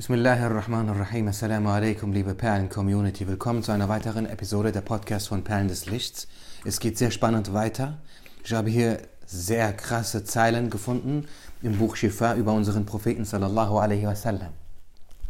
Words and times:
Bismillahirrahmanirrahim. 0.00 1.28
Assalamu 1.28 1.68
alaikum, 1.68 2.14
liebe 2.14 2.34
Perlen-Community. 2.34 3.28
Willkommen 3.28 3.62
zu 3.62 3.70
einer 3.70 3.90
weiteren 3.90 4.24
Episode 4.24 4.72
der 4.72 4.80
Podcast 4.80 5.28
von 5.28 5.44
Perlen 5.44 5.68
des 5.68 5.84
Lichts. 5.84 6.26
Es 6.64 6.80
geht 6.80 6.96
sehr 6.96 7.10
spannend 7.10 7.52
weiter. 7.52 7.98
Ich 8.42 8.54
habe 8.54 8.70
hier 8.70 9.02
sehr 9.26 9.74
krasse 9.74 10.24
Zeilen 10.24 10.70
gefunden 10.70 11.26
im 11.60 11.76
Buch 11.76 11.96
Shifa 11.96 12.34
über 12.34 12.54
unseren 12.54 12.86
Propheten 12.86 13.26
sallallahu 13.26 13.76
alaihi 13.76 14.06
wasallam. 14.06 14.54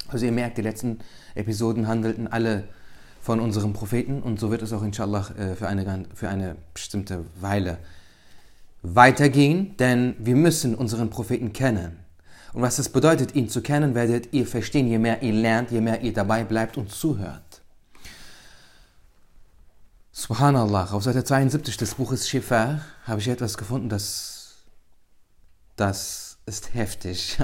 Also 0.06 0.26
ihr 0.26 0.30
merkt, 0.30 0.56
die 0.56 0.62
letzten 0.62 1.00
Episoden 1.34 1.88
handelten 1.88 2.28
alle 2.28 2.68
von 3.20 3.40
unserem 3.40 3.72
Propheten 3.72 4.22
und 4.22 4.38
so 4.38 4.52
wird 4.52 4.62
es 4.62 4.72
auch 4.72 4.84
inshallah 4.84 5.30
äh, 5.36 5.56
für 5.56 5.66
eine, 5.66 6.04
für 6.14 6.28
eine 6.28 6.54
bestimmte 6.74 7.24
Weile 7.40 7.78
weitergehen, 8.82 9.76
denn 9.78 10.14
wir 10.20 10.36
müssen 10.36 10.76
unseren 10.76 11.10
Propheten 11.10 11.52
kennen. 11.52 11.98
Und 12.52 12.62
was 12.62 12.78
es 12.78 12.88
bedeutet, 12.88 13.34
ihn 13.34 13.48
zu 13.48 13.62
kennen, 13.62 13.94
werdet 13.94 14.32
ihr 14.32 14.46
verstehen, 14.46 14.88
je 14.88 14.98
mehr 14.98 15.22
ihr 15.22 15.32
lernt, 15.32 15.70
je 15.70 15.80
mehr 15.80 16.00
ihr 16.00 16.12
dabei 16.12 16.44
bleibt 16.44 16.76
und 16.76 16.90
zuhört. 16.90 17.62
Subhanallah, 20.12 20.92
auf 20.92 21.04
Seite 21.04 21.22
72 21.24 21.76
des 21.76 21.94
Buches 21.94 22.28
Shifa 22.28 22.80
habe 23.04 23.20
ich 23.20 23.28
etwas 23.28 23.56
gefunden, 23.56 23.88
das, 23.88 24.64
das 25.76 26.38
ist 26.46 26.74
heftig. 26.74 27.38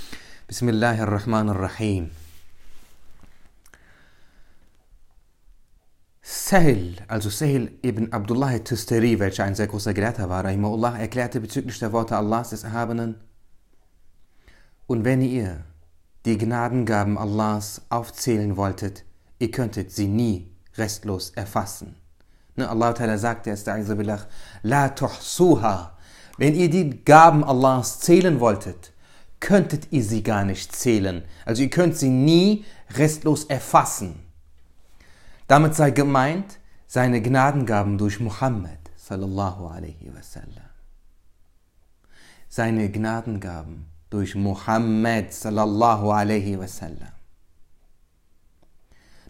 Bismillahirrahmanirrahim. 0.46 2.10
Sahil, 6.22 6.96
also 7.08 7.28
Sahil 7.30 7.78
ibn 7.82 8.12
Abdullah 8.12 8.58
Tustari, 8.60 9.18
welcher 9.18 9.44
ein 9.44 9.56
sehr 9.56 9.66
großer 9.66 9.92
Gelehrter 9.92 10.28
war, 10.28 10.44
Rahimahullah, 10.44 10.98
erklärte 10.98 11.40
bezüglich 11.40 11.80
der 11.80 11.92
Worte 11.92 12.16
Allahs 12.16 12.50
des 12.50 12.62
Erhabenen, 12.62 13.16
und 14.86 15.04
wenn 15.04 15.22
ihr 15.22 15.64
die 16.24 16.38
Gnadengaben 16.38 17.18
Allahs 17.18 17.82
aufzählen 17.88 18.56
wolltet, 18.56 19.04
ihr 19.38 19.50
könntet 19.50 19.90
sie 19.90 20.06
nie 20.06 20.52
restlos 20.76 21.30
erfassen. 21.30 21.96
Ne, 22.56 22.68
Allah 22.68 22.92
Ta'ala 22.92 23.18
sagt 23.18 23.46
erst, 23.46 23.68
La 24.62 24.88
tuhsuha. 24.90 25.96
Wenn 26.38 26.54
ihr 26.54 26.70
die 26.70 27.04
Gaben 27.04 27.44
Allahs 27.44 28.00
zählen 28.00 28.40
wolltet, 28.40 28.92
könntet 29.40 29.90
ihr 29.90 30.04
sie 30.04 30.22
gar 30.22 30.44
nicht 30.44 30.74
zählen. 30.74 31.24
Also 31.44 31.62
ihr 31.62 31.70
könnt 31.70 31.96
sie 31.96 32.08
nie 32.08 32.64
restlos 32.90 33.44
erfassen. 33.44 34.20
Damit 35.48 35.74
sei 35.74 35.90
gemeint, 35.90 36.58
seine 36.86 37.20
Gnadengaben 37.20 37.98
durch 37.98 38.20
Muhammad 38.20 38.78
sallallahu 38.96 39.66
alaihi 39.66 40.12
wasallam. 40.14 40.70
Seine 42.48 42.90
Gnadengaben 42.90 43.86
durch 44.12 44.34
Muhammad 44.34 45.32
sallallahu 45.32 46.10
alaihi 46.10 46.58
wasallam. 46.58 47.12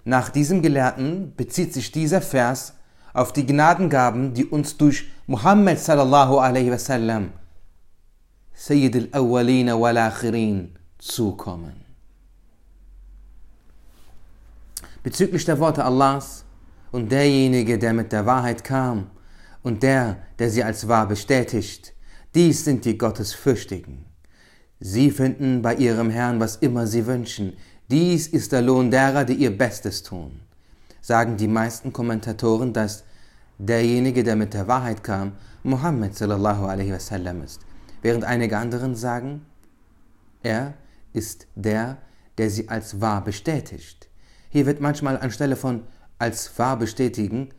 Nach 0.04 0.28
diesem 0.30 0.60
Gelehrten 0.62 1.32
bezieht 1.36 1.72
sich 1.72 1.92
dieser 1.92 2.20
Vers 2.20 2.74
auf 3.14 3.32
die 3.32 3.46
Gnadengaben, 3.46 4.34
die 4.34 4.44
uns 4.44 4.76
durch 4.76 5.08
Muhammad 5.26 5.78
sallallahu 5.78 6.38
alaihi 6.38 6.72
wasallam, 6.72 7.32
Sayyid 8.54 8.96
al-Awwalin 8.96 9.68
wal-Akhirin, 9.68 10.76
zukommen. 10.98 11.84
Bezüglich 15.02 15.44
der 15.44 15.58
Worte 15.58 15.84
Allahs 15.84 16.44
und 16.90 17.10
derjenige, 17.10 17.78
der 17.78 17.92
mit 17.92 18.12
der 18.12 18.26
Wahrheit 18.26 18.64
kam 18.64 19.10
und 19.62 19.82
der, 19.82 20.18
der 20.38 20.50
sie 20.50 20.62
als 20.62 20.86
wahr 20.88 21.06
bestätigt, 21.06 21.94
dies 22.34 22.64
sind 22.64 22.84
die 22.84 22.98
Gottesfürchtigen. 22.98 24.11
Sie 24.84 25.12
finden 25.12 25.62
bei 25.62 25.76
ihrem 25.76 26.10
Herrn, 26.10 26.40
was 26.40 26.56
immer 26.56 26.88
sie 26.88 27.06
wünschen. 27.06 27.56
Dies 27.88 28.26
ist 28.26 28.50
der 28.50 28.62
Lohn 28.62 28.90
derer, 28.90 29.24
die 29.24 29.34
ihr 29.34 29.56
Bestes 29.56 30.02
tun. 30.02 30.40
Sagen 31.00 31.36
die 31.36 31.46
meisten 31.46 31.92
Kommentatoren, 31.92 32.72
dass 32.72 33.04
derjenige, 33.58 34.24
der 34.24 34.34
mit 34.34 34.54
der 34.54 34.66
Wahrheit 34.66 35.04
kam, 35.04 35.34
Muhammad 35.62 36.16
sallallahu 36.16 36.64
alaihi 36.64 36.90
wasallam 36.92 37.44
ist, 37.44 37.60
während 38.02 38.24
einige 38.24 38.58
anderen 38.58 38.96
sagen, 38.96 39.46
er 40.42 40.74
ist 41.12 41.46
der, 41.54 41.98
der 42.36 42.50
sie 42.50 42.68
als 42.68 43.00
wahr 43.00 43.22
bestätigt. 43.22 44.08
Hier 44.50 44.66
wird 44.66 44.80
manchmal 44.80 45.16
anstelle 45.16 45.54
von 45.54 45.84
als 46.18 46.58
wahr 46.58 46.76
bestätigen 46.76 47.50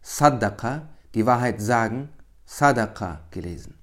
Sadaqa, 0.00 0.88
die 1.14 1.26
Wahrheit 1.26 1.60
sagen, 1.60 2.08
Sadaqa 2.46 3.20
gelesen. 3.30 3.74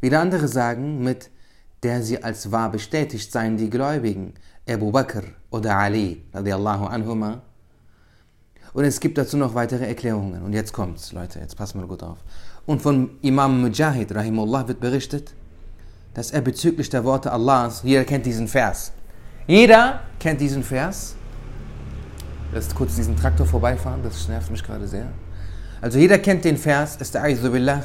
Wieder 0.00 0.20
andere 0.20 0.48
sagen 0.48 1.04
mit 1.04 1.30
der 1.82 2.02
sie 2.02 2.22
als 2.22 2.50
wahr 2.52 2.70
bestätigt 2.70 3.32
seien 3.32 3.56
die 3.56 3.70
Gläubigen, 3.70 4.34
Abu 4.68 4.90
Bakr 4.90 5.22
oder 5.50 5.76
Ali, 5.76 6.22
radiallahu 6.32 6.86
anhuma. 6.86 7.42
Und 8.72 8.84
es 8.84 9.00
gibt 9.00 9.18
dazu 9.18 9.36
noch 9.36 9.54
weitere 9.54 9.86
Erklärungen. 9.86 10.42
Und 10.42 10.52
jetzt 10.52 10.72
kommt's, 10.72 11.12
Leute, 11.12 11.40
jetzt 11.40 11.56
passen 11.56 11.80
wir 11.80 11.88
gut 11.88 12.02
auf. 12.02 12.18
Und 12.66 12.80
von 12.80 13.10
Imam 13.22 13.60
Mujahid, 13.60 14.14
rahimullah, 14.14 14.68
wird 14.68 14.80
berichtet, 14.80 15.34
dass 16.14 16.30
er 16.30 16.40
bezüglich 16.40 16.88
der 16.88 17.04
Worte 17.04 17.32
Allahs, 17.32 17.82
jeder 17.82 18.04
kennt 18.04 18.26
diesen 18.26 18.46
Vers. 18.46 18.92
Jeder 19.46 20.00
kennt 20.18 20.40
diesen 20.40 20.62
Vers. 20.62 21.16
Lasst 22.52 22.74
kurz 22.74 22.96
diesen 22.96 23.16
Traktor 23.16 23.46
vorbeifahren, 23.46 24.02
das 24.02 24.28
nervt 24.28 24.50
mich 24.50 24.62
gerade 24.62 24.86
sehr. 24.86 25.06
Also 25.80 25.98
jeder 25.98 26.18
kennt 26.18 26.44
den 26.44 26.56
Vers, 26.56 26.96
ist 26.96 27.14
der 27.14 27.22
Billah, 27.22 27.82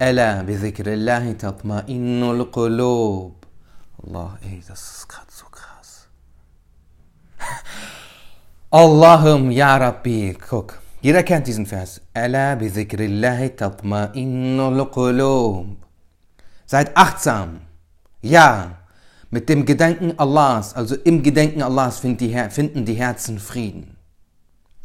Ella 0.00 0.42
bi 0.48 0.56
zikrillahi 0.56 1.36
tatma'innul 1.36 2.50
qulub. 2.50 3.34
Allah, 4.02 4.38
ey, 4.42 4.62
das 4.66 4.80
ist 4.80 5.08
gerade 5.08 5.30
so 5.30 5.44
krass. 5.52 6.08
Allah'ım 8.72 9.50
ya 9.50 9.76
Rabbi, 9.80 10.38
guck. 10.48 10.80
Jeder 11.02 11.22
kennt 11.22 11.46
diesen 11.46 11.66
Vers. 11.66 12.00
Ella 12.14 12.56
bi 12.60 12.70
zikrillahi 12.70 13.56
tatma'innul. 13.56 14.88
Seid 16.66 16.96
achtsam. 16.96 17.60
Ja, 18.22 18.78
mit 19.30 19.50
dem 19.50 19.66
Gedenken 19.66 20.18
Allahs, 20.18 20.74
also 20.74 20.94
im 21.04 21.22
Gedenken 21.22 21.62
Allahs 21.62 21.98
finden 21.98 22.84
die 22.86 22.94
Herzen 22.94 23.38
Frieden. 23.38 23.98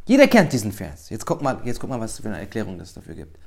Jeder 0.06 0.28
kennt 0.28 0.52
diesen 0.52 0.74
Vers. 0.74 1.10
Jetzt 1.10 1.26
guck 1.26 1.42
mal, 1.42 1.62
jetzt 1.64 1.80
guck 1.80 1.90
mal 1.90 2.02
was 2.02 2.14
es 2.14 2.20
für 2.20 2.28
eine 2.28 2.40
Erklärung 2.40 2.78
das 2.78 2.94
dafür 2.94 3.16
gibt. 3.16 3.38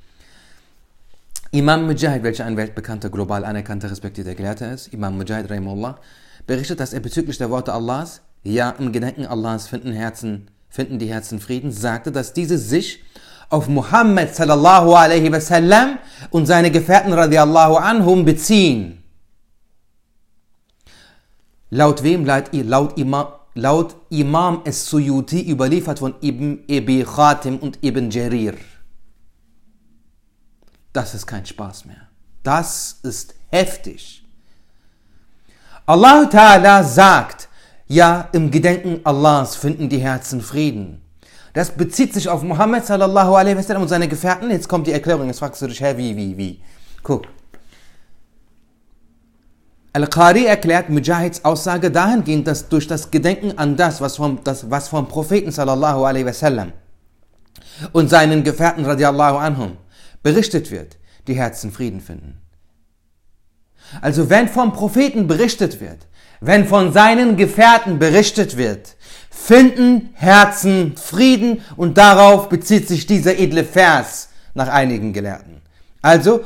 Imam 1.51 1.87
Mujahid, 1.87 2.21
welcher 2.21 2.45
ein 2.45 2.57
weltbekannter, 2.57 3.09
global 3.09 3.43
anerkannter, 3.43 3.89
respektierter 3.89 4.35
Gelehrter 4.35 4.71
ist, 4.71 4.93
Imam 4.93 5.17
Mujahid 5.17 5.49
Rahimullah, 5.49 5.97
berichtet, 6.45 6.79
dass 6.79 6.93
er 6.93 6.99
bezüglich 6.99 7.39
der 7.39 7.49
Worte 7.49 7.73
Allahs, 7.73 8.21
ja, 8.43 8.69
im 8.77 8.91
Gedenken 8.91 9.25
Allahs 9.25 9.67
finden, 9.67 9.91
Herzen, 9.91 10.51
finden 10.69 10.99
die 10.99 11.07
Herzen 11.07 11.39
Frieden, 11.39 11.71
sagte, 11.71 12.11
dass 12.11 12.33
diese 12.33 12.59
sich 12.59 13.03
auf 13.49 13.67
Muhammad 13.67 14.35
sallallahu 14.35 14.93
alaihi 14.93 15.31
wasallam 15.31 15.97
und 16.29 16.45
seine 16.45 16.69
Gefährten 16.69 17.13
radiallahu 17.13 17.77
anhum 17.77 18.25
beziehen. 18.25 19.01
Laut 21.71 22.03
wem? 22.03 22.25
Laut 22.25 22.95
Imam, 22.95 23.25
laut 23.55 23.95
Imam 24.09 24.61
es-Suyuti 24.65 25.49
überliefert 25.49 25.97
von 25.97 26.13
Ibn 26.21 26.59
Ebi 26.67 27.03
Khatim 27.03 27.57
und 27.57 27.79
Ibn 27.83 28.11
Jarir 28.11 28.53
das 30.93 31.13
ist 31.13 31.27
kein 31.27 31.45
Spaß 31.45 31.85
mehr. 31.85 32.07
Das 32.43 32.99
ist 33.03 33.35
heftig. 33.49 34.23
Allah 35.85 36.29
Ta'ala 36.29 36.83
sagt, 36.83 37.49
ja, 37.87 38.29
im 38.31 38.51
Gedenken 38.51 39.01
Allahs 39.03 39.55
finden 39.55 39.89
die 39.89 39.97
Herzen 39.99 40.41
Frieden. 40.41 41.01
Das 41.53 41.71
bezieht 41.71 42.13
sich 42.13 42.29
auf 42.29 42.43
Muhammad 42.43 42.85
sallallahu 42.85 43.33
alaihi 43.35 43.57
wasallam 43.57 43.81
und 43.81 43.87
seine 43.87 44.07
Gefährten. 44.07 44.51
Jetzt 44.51 44.67
kommt 44.67 44.85
die 44.85 44.91
Erklärung, 44.91 45.27
jetzt 45.27 45.39
fragst 45.39 45.61
du 45.61 45.67
dich, 45.67 45.81
hä, 45.81 45.97
wie, 45.97 46.15
wie, 46.15 46.37
wie? 46.37 46.61
Guck. 47.01 47.25
Al-Qari 49.93 50.45
erklärt 50.45 50.89
Mujahids 50.89 51.43
Aussage 51.43 51.89
dahingehend, 51.89 52.47
dass 52.47 52.69
durch 52.69 52.85
das 52.85 53.09
Gedenken 53.09 53.57
an 53.57 53.75
das, 53.75 53.99
was 53.99 54.17
vom, 54.17 54.43
das, 54.43 54.69
was 54.69 54.87
vom 54.87 55.07
Propheten 55.07 55.51
sallallahu 55.51 56.05
alaihi 56.05 56.27
wasallam 56.27 56.71
und 57.93 58.09
seinen 58.09 58.43
Gefährten 58.43 58.85
radiallahu 58.85 59.37
anhum 59.37 59.77
berichtet 60.23 60.71
wird, 60.71 60.97
die 61.27 61.35
Herzen 61.35 61.71
Frieden 61.71 62.01
finden. 62.01 62.41
Also 64.01 64.29
wenn 64.29 64.47
vom 64.47 64.73
Propheten 64.73 65.27
berichtet 65.27 65.81
wird, 65.81 66.07
wenn 66.41 66.65
von 66.67 66.93
seinen 66.93 67.37
Gefährten 67.37 67.99
berichtet 67.99 68.57
wird, 68.57 68.95
finden 69.29 70.09
Herzen 70.13 70.95
Frieden 70.97 71.61
und 71.75 71.97
darauf 71.97 72.49
bezieht 72.49 72.87
sich 72.87 73.05
dieser 73.05 73.37
edle 73.37 73.63
Vers 73.63 74.29
nach 74.53 74.67
einigen 74.67 75.13
Gelehrten. 75.13 75.61
Also, 76.01 76.41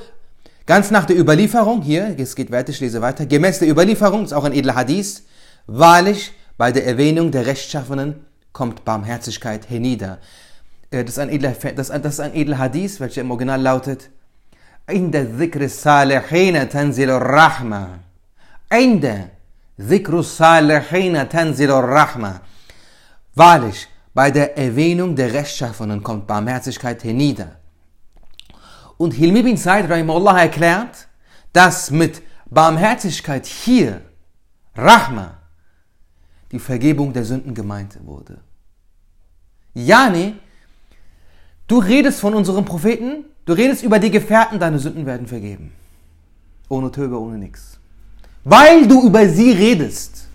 ganz 0.65 0.89
nach 0.89 1.05
der 1.05 1.19
Überlieferung, 1.19 1.81
hier, 1.81 2.15
es 2.17 2.35
geht 2.35 2.51
weiter, 2.51 2.69
ich 2.69 2.79
lese 2.79 3.01
weiter, 3.01 3.25
gemäß 3.25 3.59
der 3.59 3.69
Überlieferung, 3.69 4.23
ist 4.23 4.33
auch 4.33 4.43
ein 4.43 4.53
edler 4.53 4.75
Hadith, 4.75 5.23
wahrlich 5.67 6.31
bei 6.57 6.71
der 6.71 6.85
Erwähnung 6.85 7.31
der 7.31 7.45
Rechtschaffenen 7.45 8.25
kommt 8.51 8.85
Barmherzigkeit 8.85 9.69
hernieder. 9.69 10.19
Äh, 10.93 11.05
das 11.05 11.14
ist 11.14 11.19
ein 11.19 11.31
edler, 11.31 11.52
das, 11.75 11.90
ist 11.90 12.20
ein 12.20 12.34
edler 12.34 12.58
Hadith, 12.58 13.00
welcher 13.00 13.20
im 13.22 13.31
Original 13.31 13.60
lautet, 13.60 14.10
عند 14.88 15.16
ذكر 15.16 15.64
الصالحين 15.64 16.69
تنزل 16.69 17.10
الرحمة 17.10 17.99
عند 18.72 19.28
Dhikrus 19.78 20.37
salihina 20.37 21.28
tanzilur 21.28 21.84
rahma. 21.84 22.40
Wahrlich, 23.34 23.87
bei 24.12 24.32
der 24.32 24.58
Erwähnung 24.58 25.14
der 25.14 25.32
Rechtschaffenen 25.32 26.02
kommt 26.02 26.26
Barmherzigkeit 26.26 27.05
hernieder. 27.05 27.56
Und 28.96 29.12
Hilmi 29.12 29.43
bin 29.44 29.56
Said 29.56 29.88
Rahimullah 29.88 30.40
erklärt, 30.40 31.06
dass 31.52 31.93
mit 31.93 32.22
Barmherzigkeit 32.46 33.46
hier, 33.46 34.02
Rahma, 34.75 35.38
die 36.50 36.58
Vergebung 36.58 37.12
der 37.12 37.25
Sünden 37.25 37.55
gemeint 37.55 37.99
wurde. 38.05 38.40
Yani, 39.75 40.34
du 41.66 41.78
redest 41.78 42.20
von 42.20 42.34
unserem 42.34 42.64
Propheten, 42.64 43.25
du 43.44 43.52
redest 43.52 43.82
über 43.82 43.99
die 43.99 44.10
Gefährten, 44.10 44.58
deine 44.58 44.78
Sünden 44.78 45.06
werden 45.06 45.26
vergeben. 45.26 45.72
Ohne 46.69 46.90
Töbe, 46.90 47.20
ohne 47.20 47.38
nichts. 47.38 47.78
Weil 48.44 48.87
du 48.87 49.06
über 49.06 49.28
sie 49.28 49.52
redest. 49.52 50.26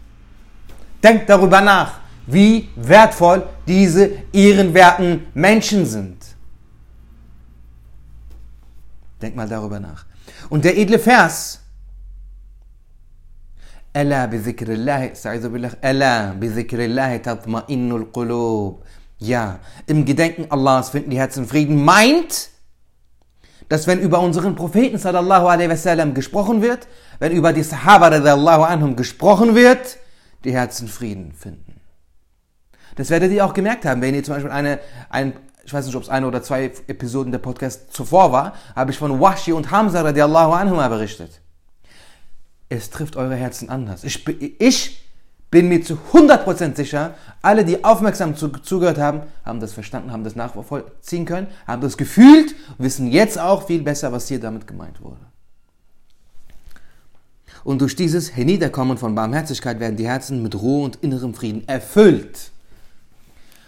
Denk 1.01 1.27
darüber 1.27 1.61
nach, 1.61 1.99
wie 2.27 2.69
wertvoll 2.75 3.47
diese 3.67 4.11
ehrenwerten 4.31 5.25
Menschen 5.33 5.85
sind. 5.85 6.17
Denk 9.21 9.35
mal 9.35 9.47
darüber 9.47 9.79
nach. 9.79 10.05
Und 10.49 10.65
der 10.65 10.77
edle 10.77 10.99
Vers, 10.99 11.63
ألا 13.95 14.25
بذكر 14.25 14.73
الله 14.73 15.11
استعيذ 15.11 15.49
بالله 15.49 15.71
ألا 15.85 16.33
بذكر 16.41 16.85
الله 16.85 17.17
تطمئن 17.17 17.91
القلوب 17.91 18.83
ja, 19.18 19.58
im 19.86 20.04
Gedenken 20.04 20.46
Allahs 20.50 20.90
finden 20.90 21.10
die 21.10 21.18
Herzen 21.18 21.46
Frieden 21.46 21.84
meint, 21.84 22.50
dass 23.68 23.86
wenn 23.86 24.00
über 24.00 24.20
unseren 24.20 24.54
Propheten 24.54 24.96
sallallahu 24.96 25.46
alaihi 25.46 25.68
wasallam 25.68 26.14
gesprochen 26.14 26.62
wird, 26.62 26.86
wenn 27.18 27.32
über 27.32 27.52
die 27.52 27.62
Sahaba 27.62 28.08
radiallahu 28.08 28.62
anhum 28.62 28.96
gesprochen 28.96 29.54
wird, 29.54 29.98
die 30.44 30.52
Herzen 30.52 30.88
Frieden 30.88 31.32
finden. 31.32 31.80
Das 32.96 33.10
werdet 33.10 33.32
ihr 33.32 33.44
auch 33.44 33.54
gemerkt 33.54 33.84
haben, 33.84 34.00
wenn 34.00 34.14
ihr 34.14 34.24
zum 34.24 34.34
Beispiel 34.34 34.52
eine, 34.52 34.78
ein, 35.10 35.34
ich 35.64 35.72
weiß 35.72 35.86
nicht, 35.86 35.96
ob 35.96 36.02
es 36.02 36.08
eine 36.08 36.26
oder 36.26 36.42
zwei 36.42 36.64
Episoden 36.86 37.32
der 37.32 37.38
Podcast 37.38 37.92
zuvor 37.92 38.32
war, 38.32 38.54
habe 38.74 38.92
ich 38.92 38.98
von 38.98 39.20
Washi 39.20 39.52
und 39.52 39.70
Hamza 39.70 40.00
radiallahu 40.00 40.52
anhuma 40.52 40.88
berichtet 40.88 41.40
es 42.68 42.90
trifft 42.90 43.16
eure 43.16 43.34
Herzen 43.34 43.70
anders. 43.70 44.04
Ich, 44.04 44.26
ich 44.60 45.07
bin 45.50 45.68
mir 45.68 45.82
zu 45.82 45.98
100% 46.12 46.76
sicher, 46.76 47.14
alle, 47.40 47.64
die 47.64 47.82
aufmerksam 47.82 48.36
zu, 48.36 48.48
zugehört 48.48 48.98
haben, 48.98 49.22
haben 49.44 49.60
das 49.60 49.72
verstanden, 49.72 50.12
haben 50.12 50.24
das 50.24 50.36
nachvollziehen 50.36 51.24
können, 51.24 51.46
haben 51.66 51.80
das 51.80 51.96
gefühlt, 51.96 52.54
wissen 52.76 53.06
jetzt 53.06 53.38
auch 53.38 53.66
viel 53.66 53.82
besser, 53.82 54.12
was 54.12 54.28
hier 54.28 54.40
damit 54.40 54.66
gemeint 54.66 55.00
wurde. 55.00 55.20
Und 57.64 57.80
durch 57.80 57.96
dieses 57.96 58.36
Herniederkommen 58.36 58.98
von 58.98 59.14
Barmherzigkeit 59.14 59.80
werden 59.80 59.96
die 59.96 60.06
Herzen 60.06 60.42
mit 60.42 60.54
Ruhe 60.54 60.84
und 60.84 60.96
innerem 60.96 61.34
Frieden 61.34 61.66
erfüllt. 61.66 62.50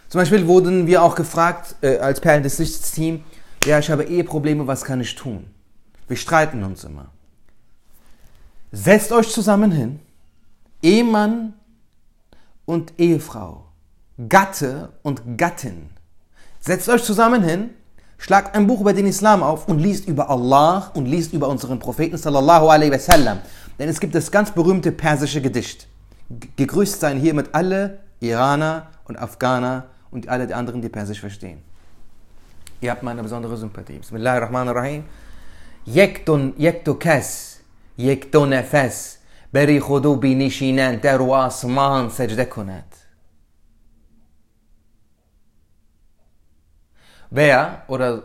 Zum 0.09 0.21
Beispiel 0.21 0.47
wurden 0.47 0.87
wir 0.87 1.03
auch 1.03 1.15
gefragt, 1.15 1.77
äh, 1.83 1.99
als 1.99 2.21
Perlen 2.21 2.43
des 2.43 2.59
Lichts-Team, 2.59 3.25
ja, 3.65 3.79
ich 3.79 3.91
habe 3.91 4.05
Eheprobleme, 4.05 4.67
was 4.67 4.85
kann 4.85 5.01
ich 5.01 5.15
tun? 5.15 5.47
Wir 6.09 6.17
streiten 6.17 6.65
uns 6.65 6.85
immer. 6.85 7.07
Setzt 8.73 9.13
euch 9.13 9.29
zusammen 9.31 9.71
hin, 9.71 10.01
Ehemann 10.83 11.55
und 12.71 12.93
Ehefrau, 12.99 13.65
Gatte 14.29 14.93
und 15.03 15.37
Gattin. 15.37 15.91
Setzt 16.61 16.89
euch 16.89 17.03
zusammen 17.03 17.43
hin, 17.43 17.71
schlagt 18.17 18.55
ein 18.55 18.69
Buch 18.69 18.81
über 18.81 18.93
den 18.93 19.07
Islam 19.07 19.43
auf 19.43 19.67
und 19.67 19.81
liest 19.81 20.07
über 20.07 20.31
Allah 20.31 20.93
und 20.95 21.07
liest 21.07 21.33
über 21.33 21.49
unseren 21.49 21.81
Propheten 21.81 22.17
sallallahu 22.17 22.69
alaihi 22.69 22.93
wasallam. 22.93 23.39
Denn 23.81 23.89
es 23.89 23.99
gibt 23.99 24.15
das 24.15 24.31
ganz 24.31 24.53
berühmte 24.53 24.93
persische 24.93 25.43
Gedicht. 25.43 25.89
Gegrüßt 26.57 27.01
seien 27.01 27.19
hiermit 27.19 27.49
alle 27.55 27.99
Iraner 28.21 28.87
und 29.05 29.19
Afghaner 29.19 29.87
und 30.13 30.29
alle 30.29 30.47
die 30.47 30.55
anderen, 30.55 30.81
die 30.81 30.89
Persisch 30.89 31.19
verstehen. 31.19 31.63
Ihr 32.81 32.93
habt 32.93 33.03
meine 33.03 33.23
besondere 33.23 33.57
Sympathie. 33.57 33.99
Bismillahirrahmanirrahim. 33.99 35.05
Yektun 35.87 36.55
yektu 36.57 36.95
kes, 36.95 37.61
yektu 37.97 38.47
nefes, 38.47 39.19
نفس 39.50 39.54
بری 39.54 39.80
خودو 39.80 40.16
بینشینن 40.16 40.96
در 40.96 41.22
و 41.22 41.32
آسمان 41.32 42.10
سجده 42.10 42.46
کند 42.46 42.96
Wer 47.36 47.90
oder 47.90 48.24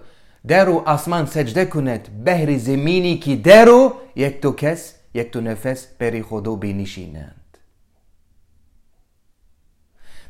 der 0.49 0.65
رو 0.65 0.79
آسمان 0.87 1.27
سجده 1.27 1.65
کند 1.65 2.25
بهر 2.25 2.59
زمینی 2.59 3.19
که 3.19 3.37
در 3.37 3.65
رو 3.65 3.94
یک 4.17 4.41
دو 4.41 4.53
کس 4.53 4.94
یک 5.15 5.31
دو 5.31 5.41
نفس 5.41 5.87
بری 5.99 6.23
خودو 6.23 6.56
بینشینند 6.56 7.35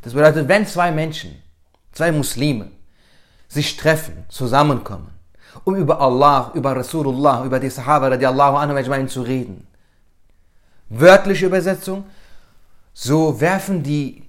Das 0.02 0.14
bedeutet, 0.14 0.49
wenn 0.49 0.67
zwei 0.67 0.91
Menschen, 0.93 1.43
zwei 1.93 2.11
Muslime, 2.11 2.70
sich 3.49 3.76
treffen, 3.76 4.25
zusammenkommen, 4.31 5.12
um 5.64 5.75
über 5.76 6.00
Allah, 6.00 6.52
über 6.55 6.75
Rasulullah, 6.75 7.44
über 7.44 7.61
die 7.61 7.69
Sahaba 7.69 8.08
radiallahu 8.08 8.56
anhu 8.56 9.06
zu 9.08 9.23
reden. 9.23 9.67
Wörtliche 10.90 11.48
Übersetzung, 11.48 12.06
so 12.94 13.40
werfen 13.42 13.84
die 13.84 14.24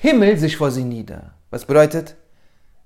Himmel 0.00 0.36
sich 0.38 0.56
vor 0.56 0.70
sie 0.70 0.84
nieder. 0.84 1.32
Was 1.50 1.64
bedeutet? 1.64 2.16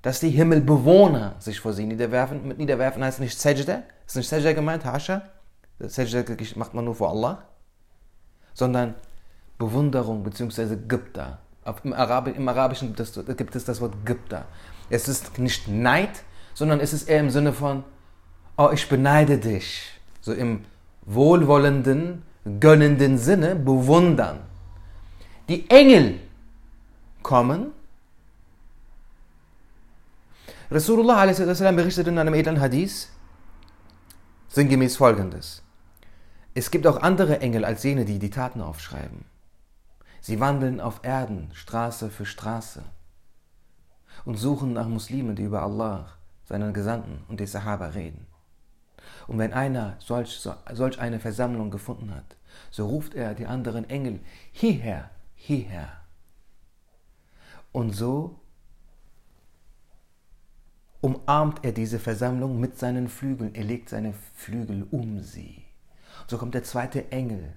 Dass 0.02 0.20
die 0.20 0.30
Himmelbewohner 0.30 1.34
sich 1.38 1.60
vor 1.60 1.72
sie 1.72 1.84
niederwerfen. 1.84 2.46
Mit 2.46 2.58
niederwerfen 2.58 3.02
heißt 3.04 3.20
nicht 3.20 3.38
Sajda, 3.38 3.82
ist 4.06 4.16
nicht 4.16 4.28
Sajda 4.28 4.52
gemeint, 4.52 4.84
Hasha. 4.84 5.22
Sajda 5.78 6.24
macht 6.56 6.74
man 6.74 6.84
nur 6.84 6.94
vor 6.94 7.10
Allah. 7.10 7.42
Sondern 8.54 8.94
Bewunderung 9.58 10.22
bzw. 10.22 10.76
Gipta. 10.88 11.38
Im, 11.84 11.92
Arabi, 11.92 12.30
Im 12.30 12.48
Arabischen 12.48 12.94
gibt 12.94 13.54
es, 13.56 13.64
das 13.64 13.80
Wort 13.80 13.94
Gipta. 14.06 14.46
Es 14.88 15.08
ist 15.08 15.38
nicht 15.38 15.68
Neid, 15.68 16.22
sondern 16.54 16.80
es 16.80 16.92
ist 16.92 17.08
eher 17.08 17.20
im 17.20 17.30
Sinne 17.30 17.52
von, 17.52 17.84
oh, 18.56 18.70
ich 18.72 18.88
beneide 18.88 19.38
dich. 19.38 20.00
So 20.20 20.32
im 20.32 20.64
wohlwollenden, 21.02 22.22
gönnenden 22.44 23.18
Sinne 23.18 23.54
bewundern. 23.54 24.40
Die 25.48 25.68
Engel 25.70 26.20
kommen. 27.22 27.72
Rasulullah 30.70 31.26
berichtet 31.72 32.06
in 32.06 32.18
einem 32.18 32.34
edlen 32.34 32.60
Hadith 32.60 33.08
sinngemäß 34.48 34.96
folgendes. 34.96 35.62
Es 36.54 36.70
gibt 36.70 36.86
auch 36.86 37.00
andere 37.02 37.40
Engel 37.40 37.64
als 37.64 37.82
jene, 37.82 38.04
die 38.04 38.18
die 38.18 38.30
Taten 38.30 38.60
aufschreiben. 38.60 39.24
Sie 40.20 40.40
wandeln 40.40 40.80
auf 40.80 41.00
Erden, 41.02 41.50
Straße 41.54 42.10
für 42.10 42.26
Straße 42.26 42.82
und 44.24 44.36
suchen 44.36 44.72
nach 44.72 44.88
Muslimen, 44.88 45.36
die 45.36 45.44
über 45.44 45.62
Allah 45.62 46.06
seinen 46.44 46.74
Gesandten 46.74 47.24
und 47.28 47.40
die 47.40 47.46
Sahaba 47.46 47.86
reden. 47.86 48.26
Und 49.30 49.38
wenn 49.38 49.52
einer 49.52 49.94
solch, 50.00 50.44
solch 50.72 50.98
eine 50.98 51.20
Versammlung 51.20 51.70
gefunden 51.70 52.12
hat, 52.12 52.36
so 52.68 52.88
ruft 52.88 53.14
er 53.14 53.32
die 53.32 53.46
anderen 53.46 53.88
Engel 53.88 54.18
hierher, 54.50 55.08
hierher. 55.36 55.88
Und 57.70 57.92
so 57.92 58.40
umarmt 61.00 61.64
er 61.64 61.70
diese 61.70 62.00
Versammlung 62.00 62.58
mit 62.58 62.76
seinen 62.76 63.08
Flügeln, 63.08 63.54
er 63.54 63.62
legt 63.62 63.88
seine 63.90 64.14
Flügel 64.34 64.84
um 64.90 65.20
sie. 65.20 65.62
So 66.26 66.36
kommt 66.36 66.54
der 66.54 66.64
zweite 66.64 67.12
Engel, 67.12 67.52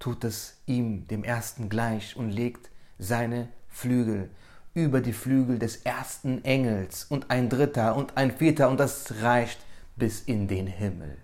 tut 0.00 0.24
es 0.24 0.60
ihm, 0.66 1.06
dem 1.06 1.22
ersten 1.22 1.68
gleich, 1.68 2.16
und 2.16 2.30
legt 2.30 2.68
seine 2.98 3.46
Flügel 3.68 4.28
über 4.74 5.00
die 5.00 5.12
Flügel 5.12 5.60
des 5.60 5.76
ersten 5.76 6.44
Engels 6.44 7.04
und 7.04 7.30
ein 7.30 7.48
dritter 7.48 7.94
und 7.94 8.16
ein 8.16 8.36
vierter 8.36 8.68
und 8.68 8.80
das 8.80 9.22
reicht 9.22 9.60
bis 10.00 10.22
in 10.22 10.48
den 10.48 10.66
Himmel. 10.66 11.16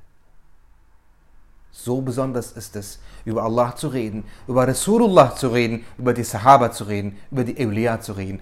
So 1.73 2.01
besonders 2.01 2.53
ist 2.53 2.77
es, 2.77 3.01
über 3.25 3.43
Allah 3.43 3.75
zu 3.75 3.89
reden, 3.89 4.25
über 4.47 4.69
Rasulullah 4.69 5.35
zu 5.35 5.49
reden, 5.49 5.85
über 5.99 6.15
die 6.15 6.23
Sahaba 6.23 6.71
zu 6.71 6.85
reden, 6.85 7.17
über 7.33 7.43
die 7.43 7.59
Eulia 7.59 8.01
zu 8.01 8.13
reden. 8.13 8.41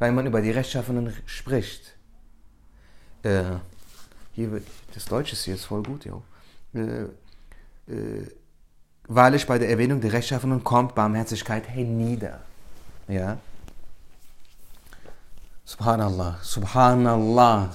Weil 0.00 0.10
man 0.10 0.26
über 0.26 0.42
die 0.42 0.50
Rechtschaffenen 0.50 1.14
spricht. 1.24 1.94
Äh, 3.22 3.44
hier 4.32 4.60
das 4.92 5.04
Deutsche 5.04 5.34
ist 5.34 5.44
hier 5.44 5.56
voll 5.56 5.84
gut, 5.84 6.04
ja. 6.04 6.20
Äh, 6.74 7.04
äh, 7.92 8.26
Wahrlich 9.06 9.46
bei 9.46 9.58
der 9.58 9.68
Erwähnung 9.68 10.00
der 10.00 10.12
Rechtschaffenen 10.12 10.64
kommt 10.64 10.94
Barmherzigkeit 10.94 11.68
hernieder. 11.68 12.40
Ja? 13.06 13.38
Subhanallah, 15.64 16.38
Subhanallah, 16.42 17.72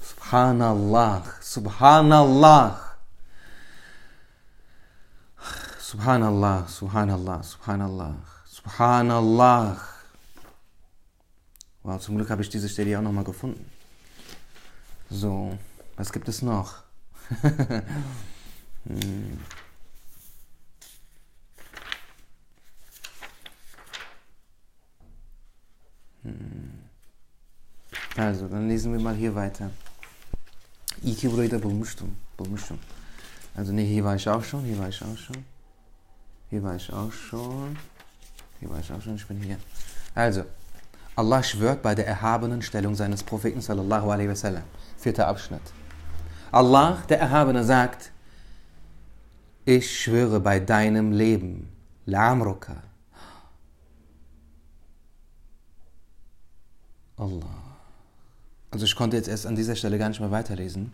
Subhanallah, 0.00 1.22
Subhanallah. 1.42 2.78
Subhanallah, 5.78 6.66
Subhanallah, 6.68 7.42
Subhanallah, 7.42 8.14
Subhanallah. 8.48 9.76
Wow, 11.82 12.00
zum 12.00 12.16
Glück 12.16 12.30
habe 12.30 12.40
ich 12.40 12.48
diese 12.48 12.68
Stelle 12.68 12.98
auch 12.98 13.02
nochmal 13.02 13.24
gefunden. 13.24 13.70
So, 15.10 15.58
was 15.96 16.10
gibt 16.12 16.28
es 16.28 16.40
noch? 16.40 16.76
hm. 18.84 19.38
Also, 28.16 28.48
dann 28.48 28.68
lesen 28.68 28.92
wir 28.92 29.00
mal 29.00 29.14
hier 29.14 29.34
weiter. 29.34 29.70
İyi 31.04 31.16
ki 31.16 31.32
burayı 31.32 31.50
da. 31.50 31.58
Also 33.56 33.72
ne, 33.72 33.82
hier 33.82 34.04
war 34.04 34.16
ich 34.16 34.28
auch 34.28 34.44
schon, 34.44 34.64
hier 34.64 34.78
war 34.78 34.88
ich 34.88 35.02
auch 35.02 35.16
schon. 35.16 35.44
Hier 36.50 36.62
war 36.62 36.76
ich 36.76 36.92
auch 36.92 37.12
schon. 37.12 37.76
Hier 38.60 38.70
war 38.70 38.80
ich 38.80 38.92
auch 38.92 39.00
schon, 39.02 39.16
ich 39.16 39.26
bin 39.26 39.40
hier. 39.42 39.58
Also, 40.14 40.44
Allah 41.16 41.42
schwört 41.42 41.82
bei 41.82 41.94
der 41.94 42.06
erhabenen 42.06 42.62
Stellung 42.62 42.94
seines 42.94 43.22
Propheten 43.22 43.60
sallallahu 43.60 44.10
alaihi 44.10 44.28
wasallam. 44.28 44.64
Vierter 44.98 45.26
Abschnitt. 45.28 45.62
Allah, 46.50 47.02
der 47.08 47.20
Erhabene, 47.20 47.64
sagt, 47.64 48.12
ich 49.64 50.00
schwöre 50.00 50.40
bei 50.40 50.60
deinem 50.60 51.12
Leben, 51.12 51.68
La'amruka. 52.06 52.76
Allah. 57.16 57.61
Also 58.72 58.86
ich 58.86 58.96
konnte 58.96 59.18
jetzt 59.18 59.28
erst 59.28 59.46
an 59.46 59.54
dieser 59.54 59.76
Stelle 59.76 59.98
gar 59.98 60.08
nicht 60.08 60.20
mehr 60.20 60.30
weiterlesen. 60.30 60.92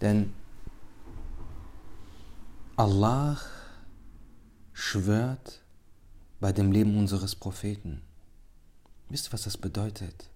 Denn 0.00 0.34
Allah 2.76 3.40
schwört 4.72 5.62
bei 6.40 6.52
dem 6.52 6.72
Leben 6.72 6.98
unseres 6.98 7.36
Propheten. 7.36 8.02
Wisst 9.08 9.28
ihr, 9.28 9.32
was 9.32 9.42
das 9.42 9.56
bedeutet? 9.56 10.28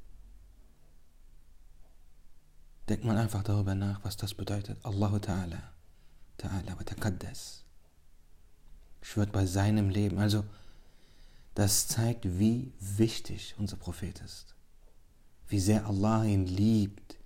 Denkt 2.88 3.04
man 3.04 3.16
einfach 3.16 3.42
darüber 3.42 3.74
nach, 3.74 4.04
was 4.04 4.16
das 4.16 4.32
bedeutet. 4.34 4.78
Allahu 4.84 5.18
Ta'ala, 5.18 5.72
Ta'ala 6.38 6.78
wa 6.78 6.84
Taqaddas, 6.84 7.64
schwört 9.02 9.32
bei 9.32 9.46
seinem 9.46 9.88
Leben. 9.88 10.18
Also, 10.18 10.44
das 11.54 11.88
zeigt, 11.88 12.38
wie 12.38 12.72
wichtig 12.78 13.54
unser 13.58 13.76
Prophet 13.76 14.20
ist 14.20 14.53
wie 15.48 15.60
sehr 15.60 15.86
Allah 15.86 16.24
ihn 16.24 16.46
liebt, 16.46 17.16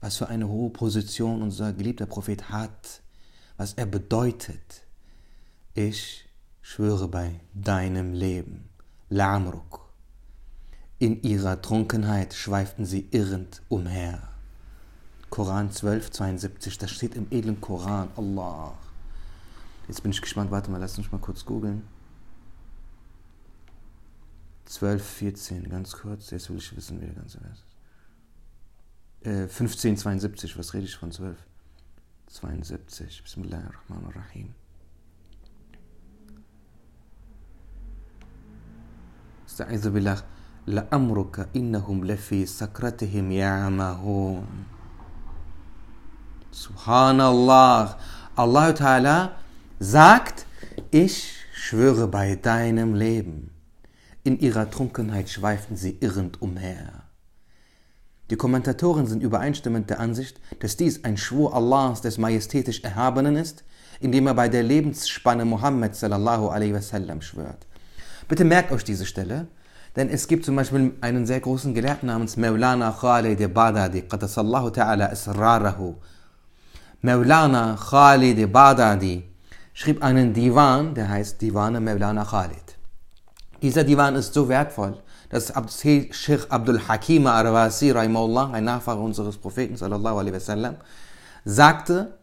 was 0.00 0.16
für 0.16 0.28
eine 0.28 0.48
hohe 0.48 0.70
Position 0.70 1.42
unser 1.42 1.72
geliebter 1.72 2.06
Prophet 2.06 2.50
hat, 2.50 3.02
was 3.56 3.74
er 3.74 3.86
bedeutet. 3.86 4.84
Ich 5.74 6.24
schwöre 6.62 7.08
bei 7.08 7.40
deinem 7.54 8.12
Leben, 8.12 8.68
Lamruk. 9.08 9.86
In 10.98 11.22
ihrer 11.22 11.60
Trunkenheit 11.60 12.34
schweiften 12.34 12.86
sie 12.86 13.08
irrend 13.10 13.62
umher. 13.68 14.28
Koran 15.28 15.70
12, 15.70 16.10
72, 16.10 16.78
das 16.78 16.90
steht 16.90 17.14
im 17.14 17.26
edlen 17.30 17.60
Koran, 17.60 18.08
Allah. 18.16 18.72
Jetzt 19.88 20.02
bin 20.02 20.12
ich 20.12 20.22
gespannt, 20.22 20.50
warte 20.50 20.70
mal, 20.70 20.78
lass 20.80 20.96
uns 20.96 21.12
mal 21.12 21.18
kurz 21.18 21.44
googeln. 21.44 21.82
12, 24.75 25.03
14, 25.03 25.69
ganz 25.69 25.93
kurz, 25.93 26.31
jetzt 26.31 26.49
will 26.49 26.57
ich 26.57 26.75
wissen, 26.75 27.01
wie 27.01 27.05
der 27.05 27.15
ganze 27.15 27.39
Vers 27.39 27.57
ist. 27.59 29.27
Äh, 29.27 29.47
15, 29.47 29.97
72, 29.97 30.57
was 30.57 30.73
rede 30.73 30.85
ich 30.85 30.95
von 30.95 31.11
12? 31.11 31.37
72, 32.27 33.23
Bismillahirrahmanirrahim. 33.23 34.53
استعيذ 39.47 39.89
بالله 39.89 40.23
لأمرك 40.67 41.49
إنهم 41.55 42.05
لفي 42.05 42.45
سكرتهم 42.45 43.31
يعمهون 43.31 44.47
Subhanallah. 46.51 47.97
Allah 48.35 48.73
Ta'ala 48.73 49.31
sagt, 49.79 50.45
ich 50.91 51.33
schwöre 51.53 52.07
bei 52.07 52.35
deinem 52.35 52.93
Leben. 52.93 53.51
In 54.26 54.40
ihrer 54.40 54.68
Trunkenheit 54.68 55.28
schweiften 55.30 55.76
sie 55.76 55.98
irrend 56.00 56.42
umher. 56.42 57.04
Die 58.28 58.34
Kommentatoren 58.34 59.06
sind 59.06 59.22
übereinstimmend 59.22 59.88
der 59.88 60.00
Ansicht, 60.00 60.40
dass 60.58 60.76
dies 60.76 61.04
ein 61.04 61.16
Schwur 61.16 61.54
Allahs 61.54 62.00
des 62.00 62.18
majestätisch 62.18 62.82
Erhabenen 62.82 63.36
ist, 63.36 63.62
indem 64.00 64.26
er 64.26 64.34
bei 64.34 64.48
der 64.48 64.64
Lebensspanne 64.64 65.44
Muhammad 65.44 65.94
sallallahu 65.94 66.48
alaihi 66.48 66.74
wasallam 66.74 67.22
schwört. 67.22 67.68
Bitte 68.26 68.44
merkt 68.44 68.72
euch 68.72 68.82
diese 68.82 69.06
Stelle, 69.06 69.46
denn 69.94 70.08
es 70.08 70.26
gibt 70.26 70.44
zum 70.44 70.56
Beispiel 70.56 70.94
einen 71.02 71.24
sehr 71.24 71.38
großen 71.38 71.72
Gelehrten 71.72 72.08
namens 72.08 72.36
Maulana 72.36 72.90
Khalid 73.00 73.54
Badadi, 73.54 74.02
qadasallahu 74.02 74.70
ta'ala 74.70 75.12
israrahu. 75.12 75.94
Maulana 77.00 77.76
Khalid 77.76 78.52
Badadi 78.52 79.22
schrieb 79.72 80.02
einen 80.02 80.34
Divan, 80.34 80.96
der 80.96 81.10
heißt 81.10 81.40
Divane 81.40 81.80
Maulana 81.80 82.24
Khalid. 82.24 82.65
Dieser 83.62 83.84
Divan 83.84 84.14
ist 84.16 84.34
so 84.34 84.48
wertvoll, 84.48 85.02
dass 85.28 85.52
Sheikh 85.80 86.46
Abdul 86.50 86.80
Hakim 86.86 87.26
Arwasi, 87.26 87.92
ein 87.92 88.64
Nachfahre 88.64 89.00
unseres 89.00 89.36
Propheten, 89.36 89.76
sallallahu 89.76 90.18
alaihi 90.18 90.34
wasallam, 90.34 90.76
sagte, 91.44 92.18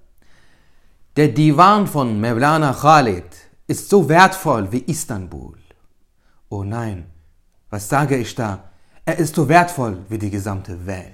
der 1.15 1.27
Divan 1.29 1.85
von 1.87 2.19
Mevlana 2.19 2.73
Khalid 2.73 3.25
ist 3.67 3.89
so 3.89 4.09
wertvoll 4.09 4.71
wie 4.71 4.79
Istanbul. 4.79 5.57
Oh 6.49 6.63
nein, 6.63 7.05
was 7.69 7.87
sage 7.89 8.17
ich 8.17 8.35
da? 8.35 8.71
Er 9.05 9.17
ist 9.17 9.35
so 9.35 9.47
wertvoll 9.49 9.97
wie 10.09 10.17
die 10.17 10.29
gesamte 10.29 10.85
Welt. 10.85 11.13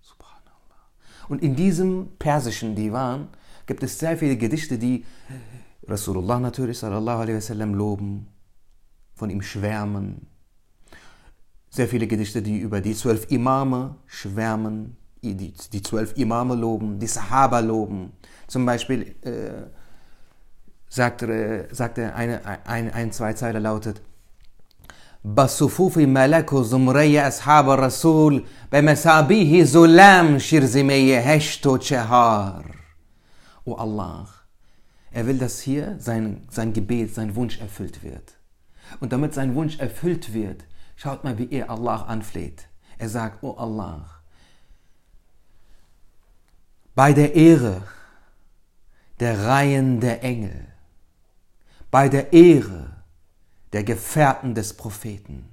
Subhanallah. 0.00 0.88
Und 1.28 1.42
in 1.42 1.54
diesem 1.54 2.16
persischen 2.18 2.74
Divan 2.74 3.28
gibt 3.66 3.82
es 3.82 3.98
sehr 3.98 4.16
viele 4.16 4.36
Gedichte, 4.36 4.78
die 4.78 5.04
Rasulullah 5.87 6.39
natürlich, 6.39 6.79
sallallahu 6.79 7.21
alaihi 7.21 7.37
wasallam, 7.37 7.73
loben, 7.73 8.27
von 9.15 9.29
ihm 9.29 9.41
schwärmen. 9.41 10.27
Sehr 11.69 11.87
viele 11.87 12.07
Gedichte, 12.07 12.41
die 12.41 12.59
über 12.59 12.81
die 12.81 12.95
zwölf 12.95 13.31
Imame 13.31 13.95
schwärmen, 14.05 14.97
die, 15.21 15.53
die 15.53 15.81
zwölf 15.81 16.17
Imame 16.17 16.55
loben, 16.55 16.99
die 16.99 17.07
Sahaba 17.07 17.59
loben. 17.59 18.11
Zum 18.47 18.65
Beispiel 18.65 19.15
äh, 19.21 19.67
sagte, 20.89 21.67
sagte 21.71 22.13
eine, 22.13 22.41
ein, 22.65 22.91
ein 22.91 23.11
Zweizeiler 23.11 23.59
lautet, 23.59 24.01
بصفوف 25.25 25.97
ملك 25.97 26.55
زمره 26.55 27.19
اصحاب 27.19 27.69
الرسول 27.69 28.43
به 28.71 28.81
مسابیه 28.81 29.65
ظلم 29.65 30.37
شیرزمه 30.37 31.23
هشت 31.25 31.67
و 31.67 31.77
چهار 31.77 32.81
O 33.67 33.75
Allah, 33.75 34.34
er 35.16 35.26
will, 35.26 35.38
dass 35.38 35.60
hier 35.60 35.96
sein, 35.98 36.46
sein 36.50 36.74
Gebet, 36.74 37.14
sein 37.14 37.36
Wunsch 37.36 37.58
erfüllt 37.58 38.02
wird. 38.02 38.34
Und 39.00 39.14
damit 39.14 39.32
sein 39.32 39.54
Wunsch 39.54 39.78
erfüllt 39.78 40.34
wird, 40.34 40.64
schaut 40.94 41.24
mal, 41.24 41.38
wie 41.38 41.50
er 41.50 41.70
Allah 41.70 42.02
anfleht. 42.02 42.68
Er 42.98 43.08
sagt, 43.08 43.42
oh 43.42 43.54
Allah, 43.54 44.10
bei 46.94 47.14
der 47.14 47.34
Ehre 47.34 47.82
der 49.18 49.46
Reihen 49.46 50.00
der 50.00 50.22
Engel, 50.22 50.66
bei 51.90 52.10
der 52.10 52.34
Ehre 52.34 53.02
der 53.72 53.84
Gefährten 53.84 54.54
des 54.54 54.74
Propheten, 54.74 55.48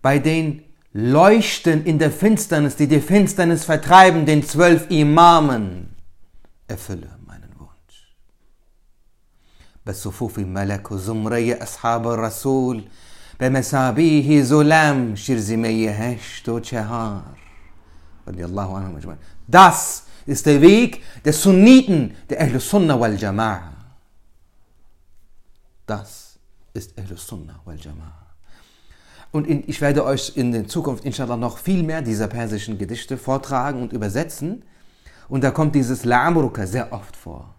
bei 0.00 0.20
den 0.20 0.62
Leuchten 0.92 1.84
in 1.84 1.98
der 1.98 2.12
Finsternis, 2.12 2.76
die 2.76 2.86
die 2.86 3.00
Finsternis 3.00 3.64
vertreiben, 3.64 4.26
den 4.26 4.44
zwölf 4.44 4.88
Imamen, 4.90 5.96
erfülle 6.68 7.10
بصفوف 9.85 10.39
ملك 10.39 10.91
وزمري 10.91 11.53
أصحاب 11.53 12.07
الرسول 12.07 12.83
بمسابيه 13.39 14.43
ظلم 14.43 15.15
شرزمي 15.15 15.89
هشت 15.89 16.49
و 16.49 16.59
چهار 16.59 17.23
رضي 18.27 18.45
الله 18.45 18.77
عنهم 18.77 18.95
أجمعين 18.95 19.19
Das 19.51 20.03
ist 20.27 20.45
der 20.45 20.61
Weg 20.61 21.03
der 21.25 21.33
Sunniten, 21.33 22.15
der 22.29 22.41
Ahl 22.41 22.59
Sunnah 22.59 22.99
wal 22.99 23.15
Jama'a. 23.15 23.71
Das 25.87 26.37
ist 26.73 26.97
Ahl 26.99 27.17
Sunnah 27.17 27.59
wal 27.65 27.77
Jama'a. 27.77 28.19
Und 29.31 29.47
in, 29.47 29.63
ich 29.67 29.81
werde 29.81 30.05
euch 30.05 30.33
in 30.35 30.51
der 30.51 30.67
Zukunft 30.67 31.03
inshallah 31.05 31.37
noch 31.37 31.57
viel 31.57 31.83
mehr 31.83 32.01
dieser 32.01 32.27
persischen 32.27 32.77
Gedichte 32.77 33.17
vortragen 33.17 33.81
und 33.81 33.93
übersetzen. 33.93 34.63
Und 35.27 35.43
da 35.43 35.51
kommt 35.51 35.75
dieses 35.75 36.03
La'amruka 36.05 36.65
sehr 36.65 36.91
oft 36.91 37.15
vor. 37.15 37.52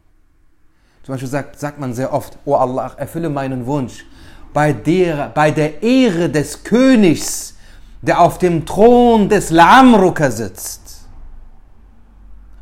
Zum 1.06 1.14
Beispiel 1.14 1.30
sagt, 1.30 1.60
sagt 1.60 1.80
man 1.80 1.94
sehr 1.94 2.12
oft, 2.12 2.36
oh 2.46 2.56
Allah, 2.56 2.92
erfülle 2.98 3.30
meinen 3.30 3.68
Wunsch 3.68 4.06
bei 4.54 4.74
der, 4.74 5.30
bei 5.30 5.52
der 5.52 5.84
Ehre 5.84 6.32
des 6.32 6.64
Königs, 6.64 7.54
der 8.02 8.20
auf 8.20 8.40
dem 8.40 8.66
Thron 8.66 9.30
des 9.30 9.52
Lamruka 9.52 10.32
sitzt. 10.32 11.06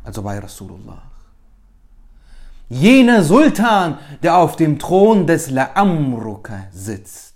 Also 0.04 0.20
bei 0.20 0.38
Rasulullah. 0.38 1.02
Jener 2.68 3.22
Sultan, 3.22 3.96
der 4.22 4.36
auf 4.36 4.56
dem 4.56 4.78
Thron 4.78 5.26
des 5.26 5.50
La'amruka 5.50 6.64
sitzt. 6.70 7.34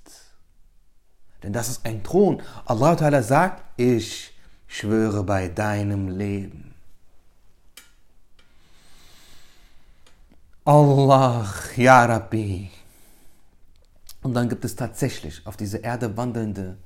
Denn 1.43 1.55
das 1.55 1.71
ist 1.71 1.87
ein 1.87 2.03
Thron. 2.03 2.43
Allah 2.67 2.93
Ta'ala 2.93 3.23
sagt, 3.23 3.63
ich 3.79 4.35
schwöre 4.67 5.23
bei 5.23 5.49
deinem 5.49 6.09
Leben. 6.09 6.68
Allah, 10.69 11.47
Ya 11.77 12.05
Rabbi. 12.05 12.71
Und 14.21 14.35
dann 14.35 14.51
gibt 14.51 14.67
es 14.67 14.77
tatsächlich 14.77 15.47
auf 15.47 15.57
dieser 15.57 15.83
Erde 15.83 16.15
wandelnde 16.15 16.77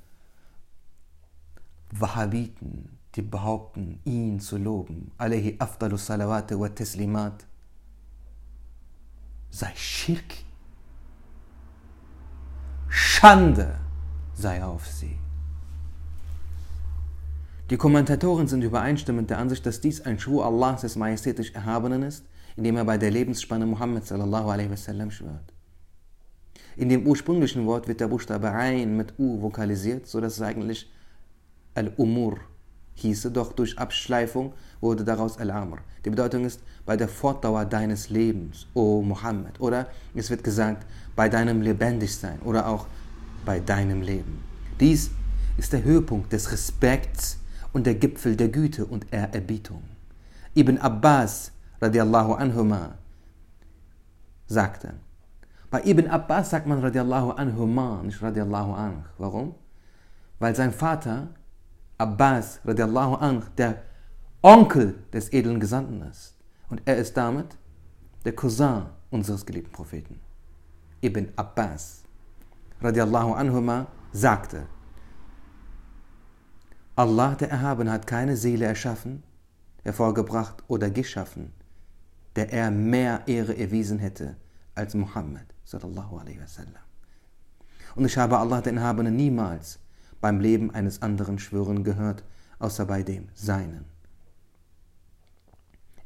Wahhabiten, 1.90 2.96
die 3.16 3.22
behaupten, 3.22 3.98
ihn 4.04 4.38
zu 4.38 4.56
loben. 4.56 5.10
Alayhi 5.18 5.56
afdalu 5.58 5.96
salawate 5.96 6.60
wa 6.60 6.68
teslimat. 6.68 7.44
Sei 9.50 9.72
Schirk. 9.74 10.32
Schande 12.88 13.80
sei 14.34 14.62
auf 14.62 14.86
sie. 14.86 15.18
Die 17.68 17.76
Kommentatoren 17.76 18.46
sind 18.46 18.62
übereinstimmend 18.62 19.28
der 19.28 19.38
Ansicht, 19.38 19.66
dass 19.66 19.80
dies 19.80 20.02
ein 20.02 20.20
Schwur 20.20 20.46
Allahs 20.46 20.82
des 20.82 20.94
majestätisch 20.94 21.50
Erhabenen 21.50 22.04
ist, 22.04 22.24
indem 22.56 22.76
er 22.76 22.84
bei 22.84 22.98
der 22.98 23.10
Lebensspanne 23.10 23.66
Muhammad 23.66 24.06
sallallahu 24.06 24.50
alaihi 24.50 24.70
wasallam 24.70 25.10
schwört. 25.10 25.52
In 26.76 26.88
dem 26.88 27.06
ursprünglichen 27.06 27.66
Wort 27.66 27.88
wird 27.88 28.00
der 28.00 28.08
Buchstabe 28.08 28.50
Ein 28.50 28.96
mit 28.96 29.18
U 29.18 29.42
vokalisiert, 29.42 30.06
sodass 30.06 30.34
es 30.34 30.42
eigentlich 30.42 30.90
Al-Umur 31.74 32.38
hieße, 32.94 33.30
doch 33.30 33.52
durch 33.52 33.78
Abschleifung 33.78 34.52
wurde 34.80 35.04
daraus 35.04 35.38
Al-Amr. 35.38 35.78
Die 36.04 36.10
Bedeutung 36.10 36.44
ist 36.44 36.60
bei 36.84 36.96
der 36.96 37.08
Fortdauer 37.08 37.64
deines 37.64 38.10
Lebens, 38.10 38.66
o 38.74 39.02
Muhammad. 39.02 39.60
Oder 39.60 39.88
es 40.14 40.30
wird 40.30 40.44
gesagt, 40.44 40.86
bei 41.16 41.28
deinem 41.28 41.62
Lebendigsein 41.62 42.40
oder 42.40 42.66
auch 42.66 42.86
bei 43.44 43.60
deinem 43.60 44.02
Leben. 44.02 44.42
Dies 44.80 45.10
ist 45.56 45.72
der 45.72 45.84
Höhepunkt 45.84 46.32
des 46.32 46.50
Respekts 46.52 47.38
und 47.72 47.86
der 47.86 47.94
Gipfel 47.94 48.36
der 48.36 48.48
Güte 48.48 48.84
und 48.84 49.12
Ehrerbietung. 49.12 49.82
Ibn 50.54 50.78
Abbas 50.78 51.52
radiallahu 51.82 52.34
anhuma 52.34 52.98
sagte, 54.46 54.94
bei 55.70 55.82
Ibn 55.82 56.06
Abbas 56.06 56.50
sagt 56.50 56.66
man 56.66 56.80
radiallahu 56.80 57.32
anhuma, 57.32 58.02
nicht 58.02 58.22
radiallahu 58.22 58.74
anh. 58.74 59.04
Warum? 59.18 59.54
Weil 60.38 60.54
sein 60.54 60.70
Vater 60.72 61.28
Abbas 61.98 62.60
radiallahu 62.64 63.14
anh 63.16 63.42
der 63.56 63.82
Onkel 64.42 64.94
des 65.12 65.32
edlen 65.32 65.58
Gesandten 65.60 66.02
ist. 66.02 66.36
Und 66.68 66.82
er 66.84 66.96
ist 66.96 67.16
damit 67.16 67.56
der 68.24 68.34
Cousin 68.34 68.86
unseres 69.10 69.44
geliebten 69.46 69.72
Propheten. 69.72 70.20
Ibn 71.00 71.32
Abbas 71.36 72.04
radiallahu 72.80 73.32
anhuma 73.32 73.86
sagte, 74.12 74.66
Allah 76.94 77.34
der 77.34 77.50
Erhabene 77.50 77.90
hat 77.90 78.06
keine 78.06 78.36
Seele 78.36 78.66
erschaffen, 78.66 79.22
hervorgebracht 79.82 80.62
oder 80.68 80.90
geschaffen, 80.90 81.52
der 82.36 82.52
er 82.52 82.70
mehr 82.70 83.22
Ehre 83.26 83.56
erwiesen 83.56 83.98
hätte 83.98 84.36
als 84.74 84.94
Muhammad. 84.94 85.46
Und 87.94 88.04
ich 88.04 88.16
habe 88.16 88.38
Allah 88.38 88.60
den 88.60 88.76
Erhabenen 88.78 89.16
niemals 89.16 89.78
beim 90.20 90.40
Leben 90.40 90.70
eines 90.74 91.02
anderen 91.02 91.38
schwören 91.38 91.84
gehört, 91.84 92.24
außer 92.58 92.86
bei 92.86 93.02
dem 93.02 93.28
Seinen. 93.34 93.84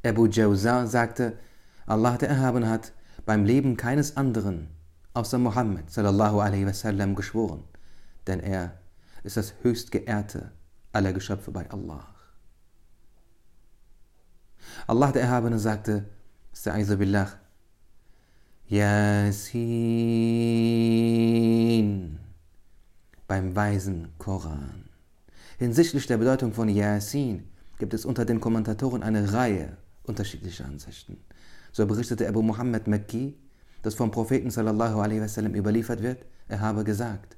Abu 0.05 0.27
Jawza 0.27 0.87
sagte, 0.87 1.39
Allah 1.87 2.17
der 2.17 2.29
Erhabene 2.31 2.69
hat 2.69 2.93
beim 3.25 3.45
Leben 3.45 3.77
keines 3.77 4.17
anderen 4.17 4.69
außer 5.17 5.39
Muhammad 5.39 5.85
wasallam 5.97 7.15
geschworen, 7.15 7.65
denn 8.27 8.41
er 8.41 8.79
ist 9.25 9.37
das 9.37 9.55
höchst 9.63 9.91
geehrte 9.91 10.53
aller 10.93 11.13
Geschöpfe 11.13 11.51
bei 11.51 11.69
Allah. 11.71 12.07
Allah 14.87 15.13
der 15.13 15.23
Erhabene 15.23 15.59
sagte, 15.59 16.05
Sta'idhu 16.57 16.97
billah, 16.97 17.29
Yasin 18.67 19.59
beim 23.29 23.55
weisen 23.55 24.09
Koran. 24.17 24.89
Hinsichtlich 25.59 26.07
der 26.07 26.17
Bedeutung 26.17 26.55
von 26.55 26.71
Yasin 26.71 27.45
gibt 27.79 27.93
es 27.93 28.07
unter 28.07 28.25
den 28.25 28.41
Kommentatoren 28.41 29.03
eine 29.03 29.35
Reihe 29.35 29.77
unterschiedlicher 30.05 30.65
Ansichten. 30.65 31.19
So 31.73 31.87
berichtete 31.87 32.27
Abu 32.27 32.41
Muhammad 32.41 32.87
Makki, 32.89 33.37
das 33.83 33.95
vom 33.95 34.11
Propheten 34.11 34.51
sallallahu 34.51 34.99
alaihi 34.99 35.21
wasallam 35.21 35.55
überliefert 35.55 36.03
wird, 36.03 36.25
er 36.49 36.61
habe 36.61 36.85
gesagt, 36.85 37.37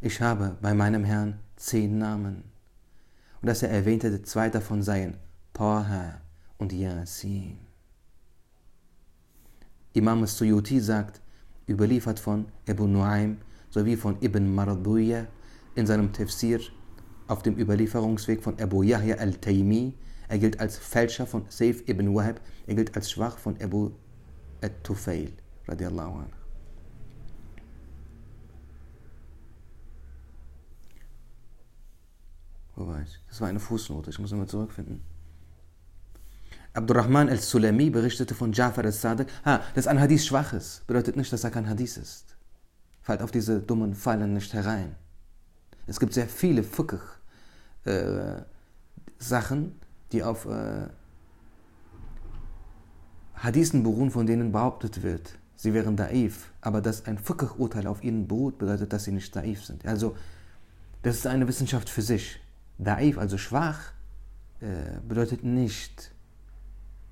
ich 0.00 0.20
habe 0.20 0.56
bei 0.60 0.74
meinem 0.74 1.04
Herrn 1.04 1.38
zehn 1.54 1.98
Namen. 1.98 2.42
Und 3.40 3.46
dass 3.46 3.62
er 3.62 3.70
erwähnte, 3.70 4.20
zwei 4.22 4.50
davon 4.50 4.82
seien 4.82 5.16
Taha 5.52 6.20
und 6.58 6.72
Yasin. 6.72 7.63
Imam 9.94 10.26
Suyuti 10.26 10.80
sagt, 10.80 11.20
überliefert 11.68 12.18
von 12.18 12.46
Abu 12.68 12.86
Nuaym 12.88 13.38
sowie 13.70 13.96
von 13.96 14.20
Ibn 14.20 14.52
Marduya 14.52 15.28
in 15.76 15.86
seinem 15.86 16.12
Tafsir 16.12 16.60
auf 17.28 17.42
dem 17.42 17.56
Überlieferungsweg 17.56 18.42
von 18.42 18.58
Abu 18.60 18.82
Yahya 18.82 19.16
al-Taymi. 19.16 19.94
Er 20.28 20.38
gilt 20.38 20.58
als 20.58 20.76
Fälscher 20.76 21.26
von 21.26 21.44
Saif 21.48 21.88
ibn 21.88 22.12
Wahab. 22.12 22.40
Er 22.66 22.74
gilt 22.74 22.96
als 22.96 23.10
schwach 23.10 23.38
von 23.38 23.60
Abu 23.62 23.92
al-Tufail. 24.60 25.32
Wo 32.74 32.86
war 32.86 33.00
ich? 33.00 33.20
Das 33.28 33.40
war 33.40 33.48
eine 33.48 33.60
Fußnote, 33.60 34.10
ich 34.10 34.18
muss 34.18 34.32
nochmal 34.32 34.48
zurückfinden. 34.48 35.13
Abdurrahman 36.74 37.28
al-Sulami 37.28 37.88
berichtete 37.90 38.34
von 38.34 38.52
Jafar 38.52 38.84
al-Sadiq, 38.84 39.28
ha, 39.44 39.60
dass 39.74 39.86
ein 39.86 40.00
Hadith 40.00 40.24
schwach 40.26 40.52
ist, 40.52 40.84
bedeutet 40.86 41.16
nicht, 41.16 41.32
dass 41.32 41.44
er 41.44 41.50
kein 41.50 41.68
Hadith 41.68 41.96
ist. 41.96 42.36
Fallt 43.00 43.22
auf 43.22 43.30
diese 43.30 43.60
dummen 43.60 43.94
Fallen 43.94 44.34
nicht 44.34 44.52
herein. 44.52 44.96
Es 45.86 46.00
gibt 46.00 46.14
sehr 46.14 46.26
viele 46.26 46.64
Fiqh 46.64 46.98
äh, 47.84 48.42
Sachen, 49.18 49.78
die 50.10 50.22
auf 50.22 50.46
äh, 50.46 50.88
Hadithen 53.36 53.82
beruhen, 53.82 54.10
von 54.10 54.26
denen 54.26 54.50
behauptet 54.50 55.02
wird, 55.02 55.36
sie 55.54 55.74
wären 55.74 55.96
daif. 55.96 56.50
Aber 56.60 56.80
dass 56.80 57.06
ein 57.06 57.18
Fiqh-Urteil 57.18 57.86
auf 57.86 58.02
ihnen 58.02 58.26
beruht, 58.26 58.58
bedeutet, 58.58 58.92
dass 58.92 59.04
sie 59.04 59.12
nicht 59.12 59.34
daif 59.36 59.64
sind. 59.64 59.86
Also, 59.86 60.16
das 61.02 61.16
ist 61.16 61.26
eine 61.26 61.46
Wissenschaft 61.46 61.88
für 61.88 62.02
sich. 62.02 62.40
Daif, 62.78 63.18
also 63.18 63.38
schwach, 63.38 63.92
äh, 64.60 64.98
bedeutet 65.06 65.44
nicht 65.44 66.13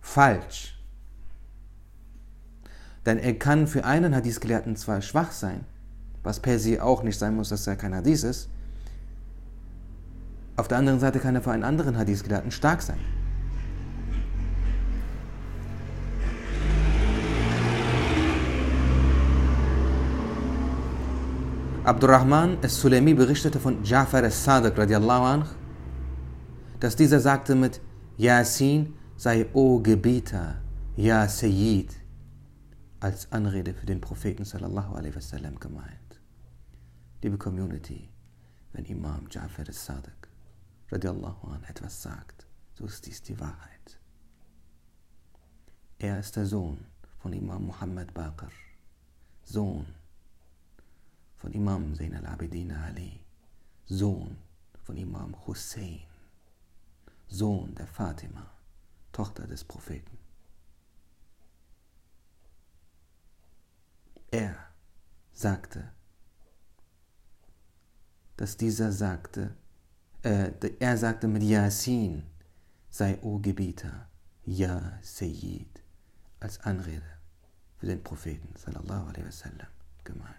falsch. 0.03 0.77
Denn 3.07 3.19
er 3.19 3.35
kann 3.38 3.67
für 3.67 3.85
einen 3.85 4.15
Hadith-Gelehrten 4.15 4.77
zwar 4.77 5.01
schwach 5.01 5.33
sein, 5.33 5.65
was 6.23 6.38
per 6.38 6.59
se 6.59 6.83
auch 6.83 7.03
nicht 7.03 7.19
sein 7.19 7.35
muss, 7.35 7.49
dass 7.49 7.67
er 7.67 7.77
kein 7.77 7.95
Hadith 7.95 8.23
ist, 8.23 8.49
auf 10.57 10.69
der 10.69 10.79
anderen 10.79 11.01
Seite 11.01 11.19
kann 11.19 11.35
er 11.35 11.41
für 11.41 11.51
einen 11.51 11.65
anderen 11.65 11.97
Hadith-Gelehrten 11.97 12.51
stark 12.51 12.83
sein. 12.83 12.99
Abdurrahman 21.85 22.59
al-Sulaimi 22.62 23.15
berichtete 23.15 23.59
von 23.59 23.83
Jafar 23.83 24.23
al-Sadiq 24.23 24.79
radiallahu 24.79 25.25
anh, 25.25 25.45
dass 26.79 26.95
dieser 26.95 27.19
sagte 27.19 27.57
mit 27.57 27.81
Yasin 28.19 28.95
sei 29.23 29.47
O 29.55 29.79
Gebieter, 29.79 30.61
Ja 30.97 31.29
Sayyid, 31.29 31.95
als 32.99 33.31
Anrede 33.31 33.73
für 33.73 33.87
den 33.87 34.01
Propheten 34.01 34.45
sallallahu 34.45 34.97
alaihi 34.97 35.15
wasallam 35.15 35.61
gemeint. 35.61 36.21
Liebe 37.23 37.39
Community, 37.39 38.09
wenn 38.73 38.85
Imam 38.85 39.29
Jafar 39.31 39.65
al-Sadiq 39.69 40.29
radiallahu 40.91 41.53
anh 41.53 41.63
etwas 41.69 42.03
sagt, 42.03 42.49
so 42.75 42.85
ist 42.85 43.07
dies 43.07 43.23
die 43.23 43.39
Wahrheit. 43.39 44.01
Er 46.01 46.19
ist 46.19 46.35
der 46.35 46.47
Sohn 46.47 46.85
von 47.21 47.33
Imam 47.33 47.67
Muhammad 47.67 48.13
Baqir, 48.13 48.51
Sohn 49.45 49.87
von 51.37 51.53
Imam 51.53 51.95
Zain 51.95 52.17
al-Abidin 52.17 52.73
Ali, 52.73 53.21
Sohn 53.87 54.37
von 54.83 54.97
Imam 54.97 55.33
Hussein, 55.47 56.01
Sohn 57.29 57.73
der 57.77 57.87
Fatima, 57.87 58.51
Tochter 59.12 59.46
des 59.46 59.64
Propheten. 59.64 60.18
Er 64.31 64.57
sagte, 65.33 65.92
dass 68.37 68.57
dieser 68.57 68.90
sagte, 68.90 69.55
äh, 70.22 70.51
er 70.81 70.96
sagte 70.96 71.29
mit 71.29 71.42
Yasin, 71.42 72.25
sei 72.90 73.18
O 73.22 73.38
Gebieter, 73.38 74.09
Ja 74.44 74.98
Sayyid, 75.03 75.83
als 76.40 76.59
Anrede 76.61 77.18
für 77.79 77.87
den 77.87 78.03
Propheten 78.03 78.55
sallallahu 78.57 79.09
alaihi 79.09 79.27
wasallam 79.27 79.68
gemeint. 80.05 80.37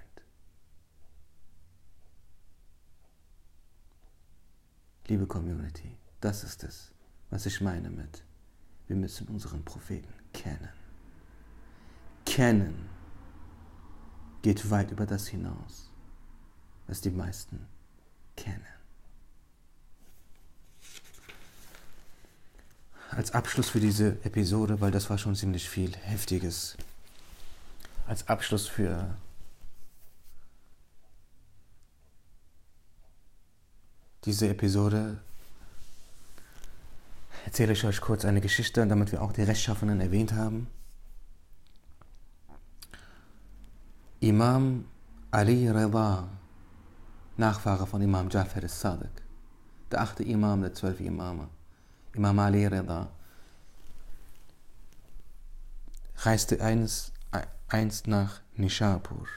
Liebe 5.08 5.28
Community, 5.28 5.98
das 6.22 6.44
ist 6.44 6.64
es, 6.64 6.92
was 7.30 7.46
ich 7.46 7.60
meine 7.62 7.90
mit, 7.90 8.24
wir 8.88 8.96
müssen 8.96 9.28
unseren 9.28 9.64
Propheten 9.64 10.14
kennen. 10.34 10.70
Kennen 12.26 12.90
geht 14.42 14.70
weit 14.70 14.92
über 14.92 15.06
das 15.06 15.28
hinaus, 15.28 15.90
was 16.88 17.02
die 17.02 17.12
meisten 17.12 17.66
kennen. 18.36 18.66
Als 23.12 23.32
Abschluss 23.32 23.70
für 23.70 23.80
diese 23.80 24.18
Episode, 24.24 24.82
weil 24.82 24.92
das 24.92 25.10
war 25.10 25.18
schon 25.18 25.36
ziemlich 25.36 25.70
viel 25.70 25.96
Heftiges, 25.96 26.76
als 28.08 28.28
Abschluss 28.28 28.68
für 28.68 29.16
diese 34.26 34.50
Episode 34.50 35.22
erzähle 37.54 37.74
ich 37.74 37.86
euch 37.86 38.02
kurz 38.02 38.26
eine 38.26 38.42
Geschichte, 38.42 38.88
damit 38.88 39.12
wir 39.12 39.22
auch 39.22 39.32
die 39.32 39.44
Rechtschaffenen 39.44 40.02
erwähnt 40.02 40.34
haben. 40.34 40.66
Imam 44.22 44.86
Ali 45.30 45.70
Rida, 45.70 46.28
Nachfahre 47.38 47.86
von 47.86 48.02
Imam 48.02 48.28
Jafar 48.32 48.64
al-Sadiq, 48.64 49.22
der 49.92 50.02
achte 50.02 50.24
Imam 50.24 50.64
der 50.64 50.74
zwölf 50.74 51.00
Imame, 51.00 51.48
Imam 52.16 52.40
Ali 52.40 52.66
Rida, 52.66 53.12
reiste 56.26 56.60
einst, 56.60 57.14
einst 57.68 58.08
nach 58.08 58.42
Nishapur. 58.56 59.28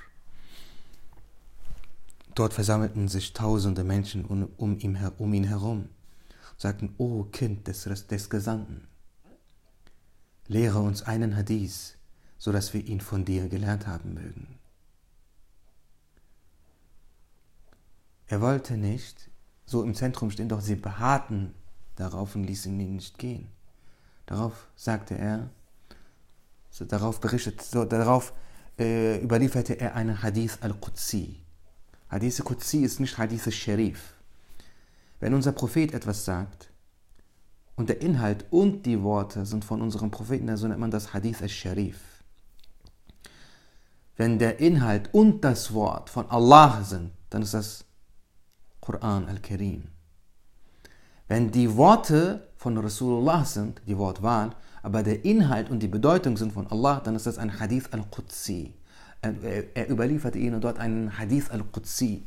Dort 2.35 2.55
versammelten 2.55 3.09
sich 3.09 3.35
tausende 3.35 3.85
Menschen 3.85 4.25
um, 4.25 4.49
um 4.57 4.79
ihn 4.79 4.95
herum, 5.45 5.91
sagten, 6.57 6.95
O 6.99 7.25
Kind 7.25 7.67
des, 7.67 7.85
des 7.85 8.31
Gesandten, 8.31 8.89
lehre 10.49 10.81
uns 10.81 11.03
einen 11.03 11.37
Hadith, 11.37 11.97
so 12.39 12.53
dass 12.53 12.73
wir 12.75 12.85
ihn 12.85 13.01
von 13.01 13.25
dir 13.25 13.49
gelernt 13.49 13.87
haben 13.87 14.15
mögen. 14.15 14.59
Er 18.29 18.41
wollte 18.41 18.77
nicht 18.77 19.31
so 19.65 19.83
im 19.83 19.95
Zentrum 19.95 20.31
stehen, 20.31 20.49
doch 20.49 20.61
sie 20.61 20.77
beharrten 20.77 21.55
darauf 21.97 22.35
und 22.35 22.45
ließen 22.45 22.79
ihn 22.79 22.97
nicht 22.97 23.19
gehen. 23.19 23.49
Darauf 24.27 24.69
sagte 24.75 25.17
er, 25.17 25.51
so 26.71 26.85
darauf 26.85 27.21
berichtet, 27.21 27.63
so 27.63 27.85
darauf 27.85 28.33
äh, 28.79 29.23
überlieferte 29.23 29.75
er 29.81 29.95
einen 29.95 30.23
Hadith 30.23 30.59
al-Qudsi. 30.61 31.41
Hadith 32.09 32.41
al-Qudsi 32.41 32.79
ist 32.83 33.01
nicht 33.01 33.17
Hadith 33.17 33.47
al-Sharif. 33.47 34.16
Wenn 35.21 35.35
unser 35.35 35.53
Prophet 35.53 35.95
etwas 35.95 36.25
sagt 36.25 36.71
und 37.75 37.89
der 37.89 38.03
Inhalt 38.03 38.45
und 38.51 38.85
die 38.85 39.03
Worte 39.03 39.47
sind 39.47 39.65
von 39.65 39.81
unserem 39.81 40.11
Propheten, 40.11 40.55
so 40.57 40.69
nennt 40.69 40.81
man 40.81 40.91
das 40.91 41.15
Hadith 41.15 41.43
al-Sharif. 41.43 42.01
Wenn 44.17 44.39
der 44.39 44.61
Inhalt 44.61 45.13
und 45.13 45.43
das 45.43 45.75
Wort 45.75 46.09
von 46.11 46.31
Allah 46.31 46.83
sind, 46.83 47.13
dann 47.31 47.43
ist 47.43 47.55
das 47.55 47.85
Quran 48.81 49.27
al-Karim. 49.27 49.89
Wenn 51.29 51.51
die 51.51 51.77
Worte 51.77 52.49
von 52.57 52.79
Rasulullah 52.79 53.45
sind, 53.45 53.83
die 53.87 53.99
Wortwahl, 53.99 54.51
aber 54.83 55.03
der 55.03 55.25
Inhalt 55.25 55.71
und 55.71 55.81
die 55.81 55.89
Bedeutung 55.89 56.37
sind 56.37 56.53
von 56.53 56.67
Allah, 56.69 57.01
dann 57.01 57.17
ist 57.17 57.27
das 57.27 57.39
ein 57.39 57.59
Hadith 57.59 57.89
al-Qudsi. 57.91 58.75
Er 59.21 59.91
überlieferte 59.91 60.39
ihnen 60.39 60.61
dort 60.61 60.79
einen 60.79 61.19
Hadith 61.19 61.51
al-Qudsi. 61.51 62.25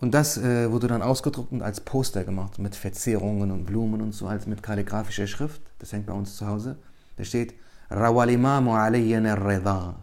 Und 0.00 0.14
das 0.14 0.38
äh, 0.38 0.70
wurde 0.70 0.88
dann 0.88 1.02
ausgedruckt 1.02 1.52
und 1.52 1.62
als 1.62 1.80
Poster 1.80 2.24
gemacht 2.24 2.58
mit 2.58 2.74
Verzierungen 2.74 3.50
und 3.50 3.66
Blumen 3.66 4.00
und 4.00 4.12
so, 4.12 4.26
als 4.26 4.46
mit 4.46 4.62
kalligraphischer 4.62 5.26
Schrift. 5.26 5.60
Das 5.78 5.92
hängt 5.92 6.06
bei 6.06 6.14
uns 6.14 6.36
zu 6.36 6.46
Hause. 6.46 6.78
Da 7.16 7.24
steht 7.24 7.54
Rawal 7.90 8.30
Imam 8.30 8.68
Ali 8.68 9.14
Rida, 9.14 9.96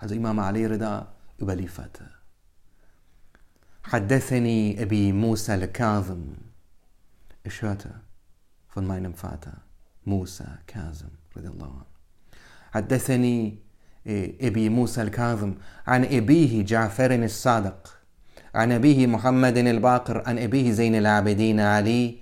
also 0.00 0.14
Imam 0.14 0.38
Ali 0.38 0.66
Rida 0.66 1.06
überlieferte. 1.40 2.16
حدثني 3.86 4.82
أبي 4.82 5.12
موسى 5.12 5.54
الكاظم 5.54 6.36
Ich 7.44 7.62
hörte 7.62 8.00
von 8.68 8.84
meinem 8.84 9.14
Vater 9.14 9.62
Musa 10.04 10.58
Kazim 10.66 11.10
radiallahu 11.36 11.70
anhu. 11.70 11.86
حدثني 12.72 13.58
أبي 14.06 14.68
موسى 14.68 15.02
الكاظم 15.02 15.54
عن 15.86 16.04
أبيه 16.04 16.64
جعفر 16.64 17.24
الصادق 17.24 17.96
عن 18.55 18.71
أبيه 18.71 19.07
محمد 19.07 19.57
الباقر 19.57 20.23
عن 20.27 20.39
أبيه 20.39 20.71
زين 20.71 20.95
العابدين 20.95 21.59
علي 21.59 22.17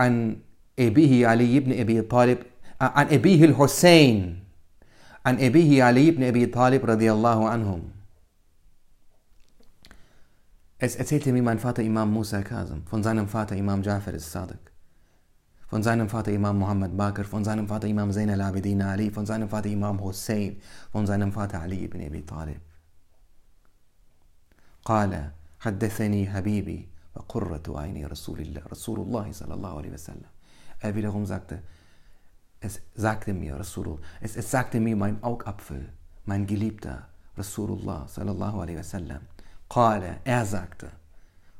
عن 0.00 0.36
أبيه 0.78 1.26
علي 1.26 1.60
بن 1.60 1.80
أبي 1.80 2.02
طالب 2.02 2.38
عن 2.80 3.06
أبيه 3.06 3.44
الحسين 3.44 4.42
عن 5.26 5.34
أبيه 5.40 5.82
علي 5.84 6.10
بن 6.10 6.22
أبي 6.24 6.46
طالب 6.46 6.84
رضي 6.84 7.12
الله 7.12 7.48
عنهم 7.48 7.82
Es 10.84 10.96
erzählte 10.96 11.30
mir 11.32 11.42
mein 11.44 11.60
Vater 11.60 11.80
Imam 11.84 12.12
Musa 12.12 12.42
Kazim, 12.42 12.82
von 12.86 13.04
seinem 13.04 13.28
Vater 13.28 13.54
Imam 13.54 13.84
Jafar 13.84 14.14
al-Sadiq, 14.14 14.58
von 15.68 15.80
seinem 15.80 16.08
Vater 16.08 16.32
Imam 16.32 16.58
Muhammad 16.58 16.96
Bakr, 16.96 17.22
von 17.22 17.44
seinem 17.44 17.68
Vater 17.68 17.86
Imam 17.86 18.10
Zain 18.10 18.28
al-Abidin 18.30 18.82
Ali, 18.82 19.08
von 19.12 19.24
seinem 19.24 19.48
Vater 19.48 19.68
Imam 19.68 20.00
Hussein, 20.00 20.56
von 20.90 21.06
seinem 21.06 21.30
Vater 21.30 21.60
Ali 21.60 21.84
ibn 21.84 22.04
Abi 22.04 22.22
Talib. 22.22 22.60
قال 24.84 25.30
حدثني 25.60 26.30
حبيبي 26.30 26.88
وقرة 27.16 27.62
عيني 27.80 28.06
رسول 28.06 28.40
الله 28.40 28.62
رسول 28.72 29.00
الله 29.00 29.32
صلى 29.32 29.54
الله 29.54 29.78
عليه 29.78 29.90
وسلم 29.90 30.30
er 30.82 30.94
wiederum 30.94 31.26
sagte 31.26 31.62
es 32.60 32.80
sagte 32.96 33.32
mir 33.32 33.56
Rasulullah 33.56 34.00
es, 34.20 34.36
es 34.36 34.50
sagte 34.50 34.80
mir 34.80 34.96
mein 34.96 35.22
Augapfel 35.22 35.88
mein 36.26 36.46
Geliebter 36.46 37.08
Rasulullah 37.38 38.06
sallallahu 38.08 38.60
alaihi 38.62 38.78
wasallam 38.78 39.20
قال 39.70 40.18
er 40.24 40.44
sagte 40.46 40.88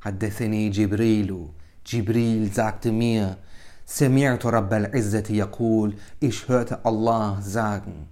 حدثني 0.00 0.70
جبريل 0.70 1.48
جبريل 1.86 2.52
sagte 2.52 2.90
mir 2.92 3.36
سمعت 3.86 4.46
رب 4.46 4.72
العزة 4.72 5.24
يقول 5.30 5.94
ich 6.20 6.48
hörte 6.48 6.84
Allah 6.84 7.40
sagen 7.42 8.08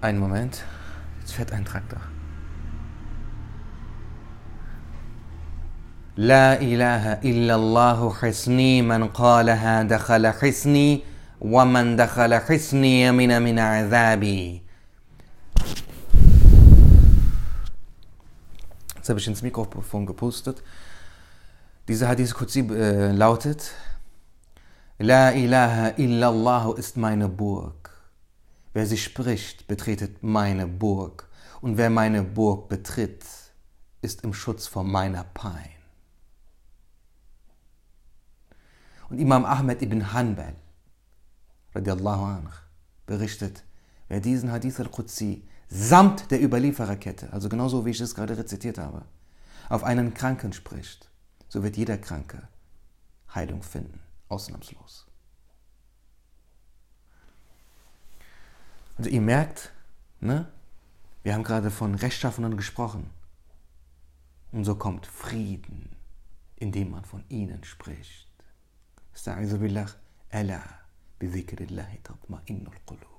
Einen 0.00 0.18
Moment. 0.20 0.62
Jetzt 1.20 1.32
fährt 1.32 1.52
ein 1.52 1.64
Traktor. 1.64 2.00
لا 6.16 6.60
إله 6.60 7.22
إلا 7.22 7.54
الله 7.54 8.14
حسني 8.14 8.82
من 8.82 9.08
قالها 9.08 9.82
دخل 9.82 10.26
حسني 10.26 11.02
ومن 11.40 11.96
دخل 11.96 12.34
حسني 12.34 13.02
يمن 13.02 13.42
من 13.42 13.58
عذابي 13.58 14.62
Jetzt 18.96 19.08
habe 19.08 19.20
ich 19.20 19.28
ins 19.28 19.42
Mikrofon 19.42 20.06
gepustet. 20.06 20.62
Dieser 21.86 22.08
Hadith 22.08 22.34
Qudsi 22.34 22.60
äh, 22.60 23.12
lautet: 23.12 23.70
La 24.98 25.30
ilaha 25.30 25.92
illallah 25.96 26.74
ist 26.76 26.96
meine 26.96 27.28
Burg. 27.28 27.87
Wer 28.78 28.86
sie 28.86 28.96
spricht, 28.96 29.66
betretet 29.66 30.22
meine 30.22 30.68
Burg, 30.68 31.28
und 31.60 31.78
wer 31.78 31.90
meine 31.90 32.22
Burg 32.22 32.68
betritt, 32.68 33.24
ist 34.02 34.22
im 34.22 34.32
Schutz 34.32 34.68
vor 34.68 34.84
meiner 34.84 35.24
Pein. 35.24 35.74
Und 39.10 39.18
Imam 39.18 39.44
Ahmed 39.44 39.82
ibn 39.82 40.12
Hanbal 40.12 40.54
radiallahu 41.74 42.22
anh, 42.22 42.48
berichtet, 43.04 43.64
wer 44.06 44.20
diesen 44.20 44.52
Hadith 44.52 44.78
al-Qudsi 44.78 45.42
samt 45.68 46.30
der 46.30 46.40
Überliefererkette, 46.40 47.32
also 47.32 47.48
genauso 47.48 47.84
wie 47.84 47.90
ich 47.90 48.00
es 48.00 48.14
gerade 48.14 48.38
rezitiert 48.38 48.78
habe, 48.78 49.04
auf 49.68 49.82
einen 49.82 50.14
Kranken 50.14 50.52
spricht, 50.52 51.10
so 51.48 51.64
wird 51.64 51.76
jeder 51.76 51.98
Kranke 51.98 52.46
Heilung 53.34 53.64
finden, 53.64 53.98
ausnahmslos. 54.28 55.07
Also 58.98 59.10
ihr 59.10 59.20
merkt, 59.20 59.72
ne? 60.20 60.50
wir 61.22 61.34
haben 61.34 61.44
gerade 61.44 61.70
von 61.70 61.94
Rechtschaffenen 61.94 62.56
gesprochen. 62.56 63.10
Und 64.50 64.64
so 64.64 64.74
kommt 64.74 65.06
Frieden, 65.06 65.90
indem 66.56 66.90
man 66.90 67.04
von 67.04 67.22
ihnen 67.28 67.62
spricht. 67.62 68.26
Estaizu 69.14 69.58
billah, 69.58 69.86
ala 70.30 70.62
bi 71.18 71.28
dhikrillahi 71.28 72.00
tatma'innul 72.02 72.78
qulub. 72.86 73.17